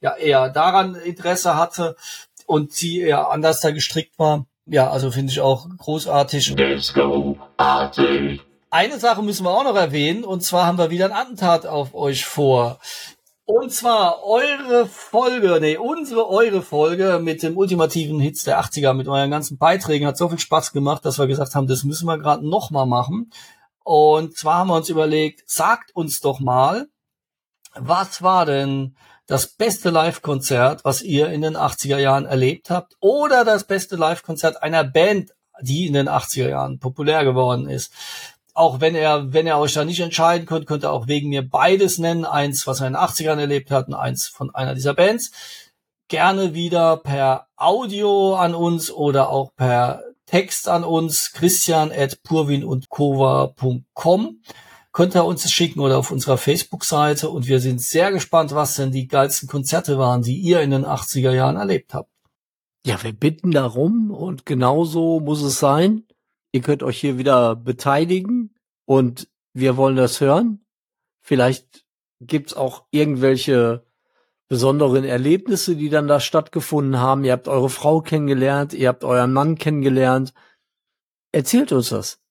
[0.00, 1.96] ja eher daran Interesse hatte
[2.46, 4.46] und sie eher anders da gestrickt war.
[4.66, 6.54] Ja, also finde ich auch großartig.
[6.54, 8.40] Disco-artig.
[8.70, 11.94] Eine Sache müssen wir auch noch erwähnen, und zwar haben wir wieder ein Attentat auf
[11.94, 12.78] euch vor.
[13.46, 19.08] Und zwar eure Folge, nee, unsere, eure Folge mit dem ultimativen Hits der 80er, mit
[19.08, 22.18] euren ganzen Beiträgen, hat so viel Spaß gemacht, dass wir gesagt haben, das müssen wir
[22.18, 23.30] gerade nochmal machen.
[23.84, 26.88] Und zwar haben wir uns überlegt, sagt uns doch mal,
[27.74, 28.96] was war denn
[29.26, 34.62] das beste Live-Konzert, was ihr in den 80er Jahren erlebt habt, oder das beste Live-Konzert
[34.62, 35.30] einer Band,
[35.62, 37.92] die in den 80er Jahren populär geworden ist
[38.58, 41.48] auch wenn er, wenn er euch da nicht entscheiden könnt, könnt ihr auch wegen mir
[41.48, 42.24] beides nennen.
[42.24, 45.30] Eins, was er in den 80ern erlebt hat und eins von einer dieser Bands.
[46.08, 51.32] Gerne wieder per Audio an uns oder auch per Text an uns.
[51.32, 54.40] Christian at purwin und kova.com
[54.92, 58.90] könnt ihr uns schicken oder auf unserer Facebook-Seite und wir sind sehr gespannt, was denn
[58.90, 62.10] die geilsten Konzerte waren, die ihr in den 80er Jahren erlebt habt.
[62.84, 66.07] Ja, wir bitten darum und genauso muss es sein.
[66.52, 70.64] Ihr könnt euch hier wieder beteiligen und wir wollen das hören.
[71.20, 71.84] Vielleicht
[72.20, 73.84] gibt's auch irgendwelche
[74.48, 77.24] besonderen Erlebnisse, die dann da stattgefunden haben.
[77.24, 80.32] Ihr habt eure Frau kennengelernt, ihr habt euren Mann kennengelernt.
[81.32, 82.22] Erzählt uns das.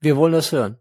[0.00, 0.78] Wir wollen das hören.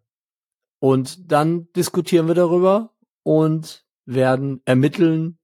[0.79, 5.38] Und dann diskutieren wir darüber und werden ermitteln,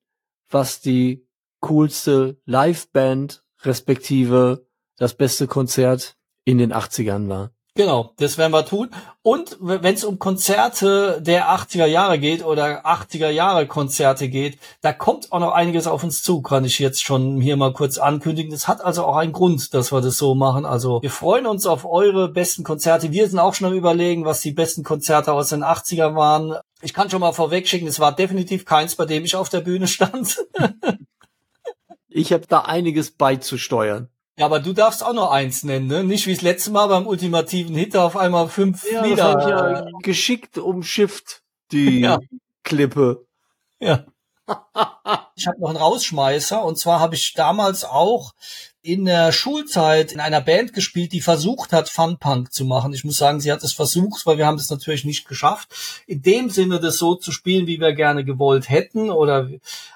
[0.49, 1.27] was die
[1.59, 4.67] coolste Liveband respektive
[4.97, 6.16] das beste Konzert
[6.47, 7.51] in den 80ern war.
[7.75, 8.89] Genau, das werden wir tun.
[9.21, 14.93] Und wenn es um Konzerte der 80er Jahre geht oder 80er Jahre Konzerte geht, da
[14.93, 18.49] kommt auch noch einiges auf uns zu, kann ich jetzt schon hier mal kurz ankündigen.
[18.49, 20.65] Das hat also auch einen Grund, dass wir das so machen.
[20.65, 23.11] Also wir freuen uns auf eure besten Konzerte.
[23.11, 26.55] Wir sind auch schon am überlegen, was die besten Konzerte aus den 80er waren.
[26.81, 29.87] Ich kann schon mal vorwegschicken, es war definitiv keins, bei dem ich auf der Bühne
[29.87, 30.47] stand.
[32.09, 34.09] Ich habe da einiges beizusteuern.
[34.37, 36.03] Ja, aber du darfst auch noch eins nennen, ne?
[36.03, 39.39] Nicht wie das letzte Mal beim ultimativen Hit auf einmal fünf Ja, das Lieder.
[39.39, 42.19] ich ja geschickt umschifft, die Ja.
[42.63, 43.25] Klippe.
[43.79, 44.05] Ja.
[45.35, 48.33] Ich habe noch einen Rausschmeißer und zwar habe ich damals auch
[48.81, 52.93] in der Schulzeit in einer Band gespielt, die versucht hat, Funpunk zu machen.
[52.93, 56.21] Ich muss sagen, sie hat es versucht, weil wir haben es natürlich nicht geschafft, in
[56.21, 59.09] dem Sinne das so zu spielen, wie wir gerne gewollt hätten.
[59.09, 59.49] Oder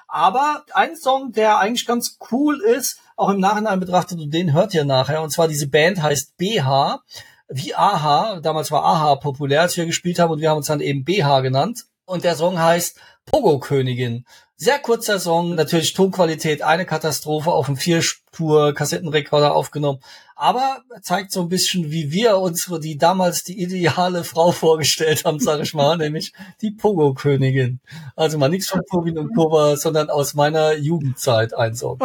[0.08, 4.74] aber ein Song, der eigentlich ganz cool ist, auch im Nachhinein betrachtet und den hört
[4.74, 5.22] ihr nachher.
[5.22, 7.00] Und zwar diese Band heißt BH,
[7.48, 8.40] wie AHA.
[8.40, 11.40] Damals war AHA populär, als wir gespielt haben und wir haben uns dann eben BH
[11.40, 11.84] genannt.
[12.04, 14.24] Und der Song heißt Pogo-Königin.
[14.56, 20.00] Sehr kurzer Song, natürlich Tonqualität, eine Katastrophe auf dem Vierspur-Kassettenrekorder aufgenommen.
[20.36, 25.40] Aber zeigt so ein bisschen, wie wir uns die damals die ideale Frau vorgestellt haben,
[25.40, 27.80] sage ich mal, nämlich die Pogo-Königin.
[28.14, 31.98] Also mal nichts von Tobin und Kova, sondern aus meiner Jugendzeit ein Song.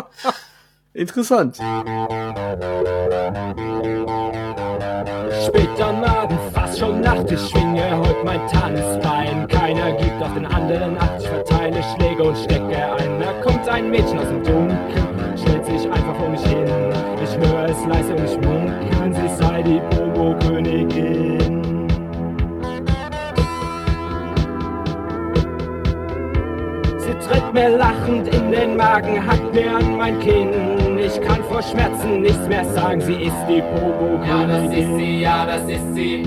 [0.94, 1.58] Interessant.
[5.46, 9.48] Spät am Abend, fast schon Nacht, ich schwinge heut mein Tanzbein.
[9.48, 13.20] Keiner gibt auf den anderen Acht, ich verteile Schläge und stecke ein.
[13.20, 16.66] Da kommt ein Mädchen aus dem Dunkeln, stellt sich einfach vor mich hin.
[17.24, 18.38] Ich höre es leise und ich
[27.48, 30.50] Tritt mir lachend in den Magen, hackt mir an mein Kinn.
[31.00, 34.26] Ich kann vor Schmerzen nichts mehr sagen, sie ist die Pogo-Königin.
[34.28, 36.24] Ja, das ist sie, ja, das ist sie.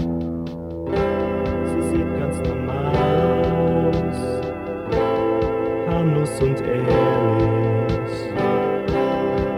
[1.66, 4.18] Sie sieht ganz normal aus,
[5.89, 6.89] harmlos und ehrlich.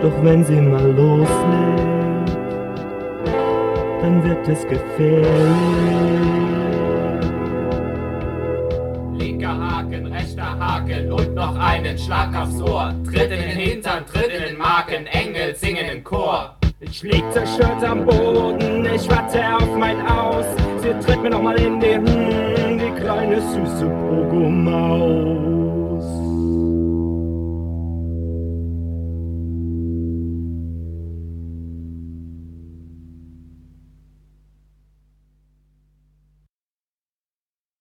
[0.00, 2.38] Doch wenn sie mal loslegt,
[4.00, 6.41] dann wird es gefährlich.
[10.82, 12.94] Haken und noch einen Schlag aufs Ohr.
[13.04, 16.56] Tritt in den Hintern, tritt in den Magen, Engel singen im Chor.
[16.80, 20.46] Ich lieg zerstört am Boden, ich warte auf mein Aus.
[20.78, 25.61] Sie tritt mir nochmal in die, hm, die kleine süße Pogomaus.